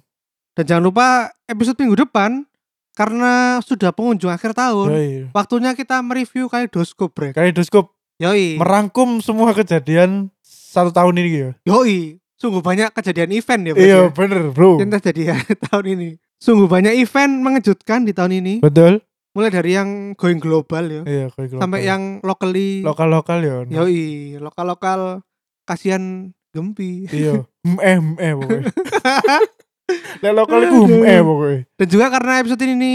Dan 0.52 0.64
jangan 0.66 0.84
lupa 0.84 1.06
episode 1.46 1.76
minggu 1.76 1.96
depan 1.98 2.44
karena 2.92 3.56
sudah 3.60 3.88
pengunjung 3.88 4.28
akhir 4.28 4.52
tahun. 4.52 4.88
Yoi. 4.92 5.10
Waktunya 5.32 5.72
kita 5.72 6.04
mereview 6.04 6.46
kaleidoskop 6.46 7.08
Brek. 7.10 7.32
Kaleidoskop 7.32 7.88
Yoi. 8.20 8.60
merangkum 8.60 9.18
semua 9.18 9.50
kejadian 9.50 10.28
satu 10.44 10.92
tahun 10.92 11.16
ini 11.18 11.30
ya 11.32 11.50
Yoi. 11.66 12.20
Sungguh 12.36 12.60
banyak 12.60 12.92
kejadian 12.92 13.32
event 13.32 13.62
ya 13.64 13.72
Brek. 13.72 13.82
iya 13.82 13.98
ya. 13.98 14.10
bener 14.10 14.50
bro 14.50 14.76
yang 14.76 14.92
terjadi 14.92 15.22
ya 15.32 15.36
tahun 15.70 15.86
ini. 15.96 16.08
Sungguh 16.36 16.66
banyak 16.66 16.98
event 16.98 17.32
mengejutkan 17.40 18.04
di 18.04 18.12
tahun 18.12 18.44
ini. 18.44 18.54
betul 18.60 19.00
Mulai 19.32 19.48
dari 19.48 19.72
yang 19.72 20.12
going 20.12 20.36
global 20.36 20.84
ya, 20.84 21.02
iya 21.08 21.26
kayak 21.32 21.56
sampai 21.56 21.88
yang 21.88 22.20
locally. 22.20 22.84
lokal 22.84 23.08
lokal 23.08 23.40
ya 23.40 23.64
ono. 23.64 23.72
Yoi, 23.72 24.36
lokal-lokal 24.36 25.24
kasihan 25.64 26.28
gempi. 26.52 27.08
iya 27.08 27.40
eh 27.80 27.96
eh 28.20 28.32
pokoknya 28.36 28.68
Lek 30.18 30.32
lokal 30.32 30.58
iku 30.62 30.80
eh 31.02 31.20
pokoknya 31.20 31.58
Dan 31.74 31.86
juga 31.86 32.06
karena 32.08 32.32
episode 32.38 32.62
ini 32.62 32.94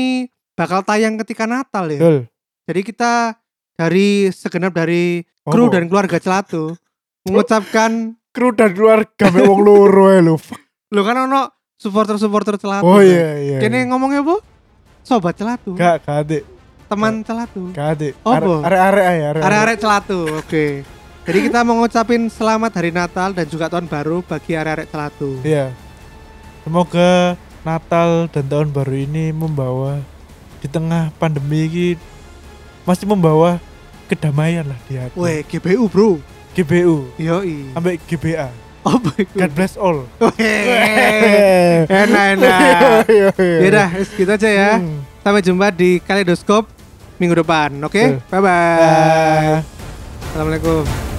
bakal 0.54 0.82
tayang 0.82 1.16
ketika 1.18 1.44
Natal 1.44 1.86
ya. 1.88 1.96
betul 1.96 2.18
Jadi 2.66 2.82
kita 2.84 3.14
dari 3.74 4.08
segenap 4.30 4.72
dari 4.72 5.22
kru 5.42 5.66
Apa? 5.66 5.74
dan 5.74 5.84
keluarga 5.86 6.18
Celatu 6.18 6.74
mengucapkan 7.24 7.92
kru 8.36 8.52
dan 8.52 8.72
keluarga 8.72 9.26
mek 9.28 9.44
wong 9.44 9.62
loro 9.62 10.10
ae 10.10 10.20
lho 10.20 10.38
lo 10.88 11.02
kan 11.02 11.18
ono 11.22 11.50
supporter-supporter 11.76 12.56
Celatu. 12.56 12.84
oh 12.84 12.98
kan? 12.98 13.06
iya 13.06 13.30
iya 13.38 13.58
Kene 13.60 13.78
iya. 13.78 13.88
ngomongnya 13.88 14.22
apa? 14.22 14.42
Sobat 15.02 15.34
Celatu. 15.34 15.72
gak 15.74 16.04
gak 16.04 16.18
adek 16.22 16.44
Teman 16.88 17.22
Celatu. 17.22 17.70
gak 17.72 17.88
adek 17.94 18.14
Apa? 18.22 18.54
arek 18.64 18.82
arek 18.82 19.06
ae 19.06 19.20
arek 19.26 19.42
Arek-arek 19.42 19.78
Celatu, 19.78 20.20
oke. 20.36 20.66
Jadi 21.22 21.40
kita 21.44 21.60
mau 21.62 21.76
ngucapin 21.78 22.28
selamat 22.28 22.72
hari 22.74 22.90
Natal 22.90 23.30
dan 23.32 23.44
juga 23.46 23.68
tahun 23.68 23.86
baru 23.86 24.20
bagi 24.22 24.52
arek-arek 24.54 24.88
Celatu. 24.88 25.44
iya 25.44 25.70
semoga 26.68 27.40
Natal 27.64 28.28
dan 28.28 28.44
tahun 28.52 28.76
baru 28.76 29.08
ini 29.08 29.32
membawa 29.32 30.04
di 30.60 30.68
tengah 30.68 31.16
pandemi 31.16 31.72
ini 31.72 31.88
masih 32.84 33.08
membawa 33.08 33.64
kedamaian 34.12 34.68
lah 34.68 34.80
di 34.92 35.00
hati 35.00 35.16
Weh, 35.16 35.48
GBU 35.48 35.88
bro. 35.88 36.20
GBU 36.60 37.16
Yoi. 37.16 37.72
sampai 37.72 37.96
GBA 38.04 38.52
Apa 38.88 39.10
itu? 39.20 39.36
God 39.36 39.52
bless 39.56 39.80
all 39.80 40.04
Weh. 40.20 41.88
Enak 41.88 42.24
enak. 42.36 43.04
Ya 43.40 43.68
udah, 43.68 43.90
gitu 44.00 44.32
aja 44.32 44.48
ya. 44.48 44.72
Hmm. 44.80 45.04
Sampai 45.24 45.44
jumpa 45.44 45.68
di 45.76 46.00
Kaleidoskop 46.00 46.72
minggu 47.20 47.36
depan, 47.44 47.76
oke? 47.84 47.92
Betul. 47.92 48.24
Bye 48.32 48.40
bye. 48.40 49.60
Assalamualaikum. 50.32 51.17